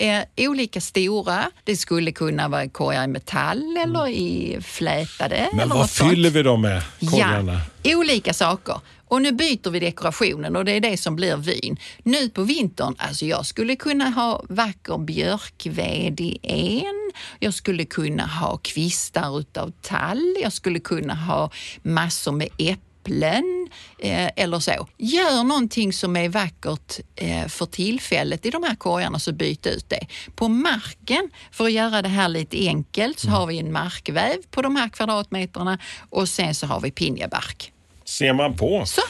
Eh, 0.00 0.22
olika 0.36 0.80
stora. 0.80 1.50
Det 1.64 1.76
skulle 1.76 2.12
kunna 2.12 2.48
vara 2.48 2.68
korgar 2.68 3.04
i 3.04 3.06
metall 3.06 3.76
eller 3.76 4.08
i 4.08 4.58
flätade. 4.62 5.48
Men 5.52 5.60
eller 5.60 5.74
vad 5.74 5.78
något 5.78 5.90
sånt. 5.90 6.10
fyller 6.10 6.30
vi 6.30 6.42
dem 6.42 6.60
med, 6.60 6.82
korgarna? 7.00 7.60
Ja, 7.82 7.96
olika 7.96 8.32
saker. 8.32 8.80
Och 9.08 9.22
nu 9.22 9.32
byter 9.32 9.70
vi 9.70 9.80
dekorationen 9.80 10.56
och 10.56 10.64
det 10.64 10.72
är 10.72 10.80
det 10.80 10.96
som 10.96 11.16
blir 11.16 11.36
vyn. 11.36 11.76
Nu 12.02 12.28
på 12.28 12.42
vintern, 12.42 12.94
alltså 12.98 13.26
jag 13.26 13.46
skulle 13.46 13.76
kunna 13.76 14.10
ha 14.10 14.44
vacker 14.48 14.98
björkved 14.98 16.20
i 16.20 16.38
en. 16.42 17.10
Jag 17.38 17.54
skulle 17.54 17.84
kunna 17.84 18.26
ha 18.26 18.56
kvistar 18.56 19.38
utav 19.38 19.72
tall. 19.82 20.36
Jag 20.42 20.52
skulle 20.52 20.80
kunna 20.80 21.14
ha 21.14 21.50
massor 21.82 22.32
med 22.32 22.48
äpplen 22.58 22.89
eh, 23.08 24.30
eller 24.36 24.58
så. 24.58 24.88
Gör 24.96 25.44
någonting 25.44 25.92
som 25.92 26.16
är 26.16 26.28
vackert 26.28 27.00
eh, 27.16 27.48
för 27.48 27.66
tillfället 27.66 28.46
i 28.46 28.50
de 28.50 28.62
här 28.62 28.74
korgarna 28.74 29.18
så 29.18 29.32
byt 29.32 29.66
ut 29.66 29.88
det. 29.88 30.06
På 30.34 30.48
marken, 30.48 31.30
för 31.50 31.64
att 31.64 31.72
göra 31.72 32.02
det 32.02 32.08
här 32.08 32.28
lite 32.28 32.66
enkelt, 32.66 33.18
så 33.18 33.28
har 33.28 33.46
vi 33.46 33.58
en 33.58 33.72
markväv 33.72 34.36
på 34.50 34.62
de 34.62 34.76
här 34.76 34.88
kvadratmeterna 34.88 35.78
och 36.10 36.28
sen 36.28 36.54
så 36.54 36.66
har 36.66 36.80
vi 36.80 36.90
pinjebark. 36.90 37.72
Ser 38.04 38.32
man 38.32 38.56
på. 38.56 38.82
Så, 38.86 39.00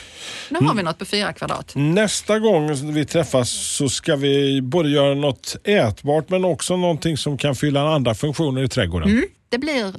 nu 0.49 0.59
har 0.67 0.75
vi 0.75 0.83
något 0.83 0.99
på 0.99 1.05
fyra 1.05 1.33
kvadrat. 1.33 1.73
Nästa 1.75 2.39
gång 2.39 2.93
vi 2.93 3.05
träffas 3.05 3.51
så 3.51 3.89
ska 3.89 4.17
vi 4.17 4.63
både 4.63 4.91
göra 4.91 5.15
något 5.15 5.57
ätbart 5.65 6.29
men 6.29 6.45
också 6.45 6.77
någonting 6.77 7.17
som 7.17 7.39
kan 7.39 7.55
fylla 7.55 7.95
andra 7.95 8.15
funktioner 8.15 8.63
i 8.63 8.69
trädgården. 8.69 9.11
Mm, 9.11 9.25
det 9.49 9.59
blir 9.59 9.95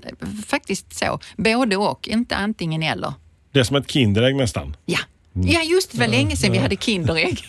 faktiskt 0.47 0.99
så. 0.99 1.19
Både 1.37 1.77
och, 1.77 2.07
inte 2.07 2.35
antingen 2.35 2.83
eller. 2.83 3.13
Det 3.51 3.59
är 3.59 3.63
som 3.63 3.75
ett 3.75 3.91
Kinderägg 3.91 4.35
nästan. 4.35 4.75
Ja. 4.85 4.99
Ja, 5.33 5.61
just 5.61 5.91
det. 5.91 5.99
var 5.99 6.07
länge 6.07 6.35
sedan 6.35 6.51
vi 6.51 6.57
hade 6.57 6.75
Kinderägg. 6.75 7.39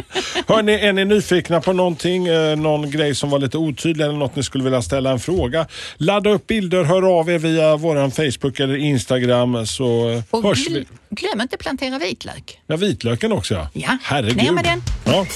Hörni, 0.46 0.72
är 0.72 0.92
ni 0.92 1.04
nyfikna 1.04 1.60
på 1.60 1.72
någonting, 1.72 2.26
eh, 2.26 2.56
någon 2.56 2.90
grej 2.90 3.14
som 3.14 3.30
var 3.30 3.38
lite 3.38 3.58
otydlig 3.58 4.04
eller 4.04 4.14
något 4.14 4.36
ni 4.36 4.42
skulle 4.42 4.64
vilja 4.64 4.82
ställa 4.82 5.10
en 5.10 5.18
fråga? 5.20 5.66
Ladda 5.96 6.30
upp 6.30 6.46
bilder, 6.46 6.84
hör 6.84 7.18
av 7.18 7.30
er 7.30 7.38
via 7.38 7.76
vår 7.76 8.10
Facebook 8.10 8.60
eller 8.60 8.76
Instagram 8.76 9.66
så 9.66 10.22
Och 10.30 10.42
hörs 10.42 10.68
gl- 10.68 10.74
vi. 10.74 10.86
glöm 11.16 11.40
inte 11.40 11.56
plantera 11.56 11.98
vitlök. 11.98 12.58
Ja, 12.66 12.76
vitlöken 12.76 13.32
också 13.32 13.54
ja. 13.54 13.68
Ja, 13.72 13.98
Herregud. 14.02 14.36
ner 14.36 14.52
med 14.52 14.64
den. 14.64 14.82
Ja, 15.04 15.26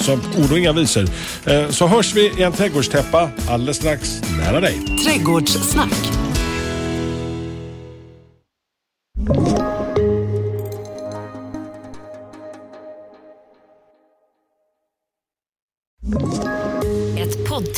så 0.00 0.12
ord 0.12 0.52
och 0.52 0.58
inga 0.58 0.72
visor. 0.72 1.08
Eh, 1.46 1.68
Så 1.70 1.86
hörs 1.86 2.14
vi 2.14 2.32
i 2.38 2.42
en 2.42 2.52
trädgårdstäppa 2.52 3.30
alldeles 3.48 3.76
strax 3.76 4.20
nära 4.38 4.60
dig. 4.60 4.80
Trädgårdssnack. 5.04 6.23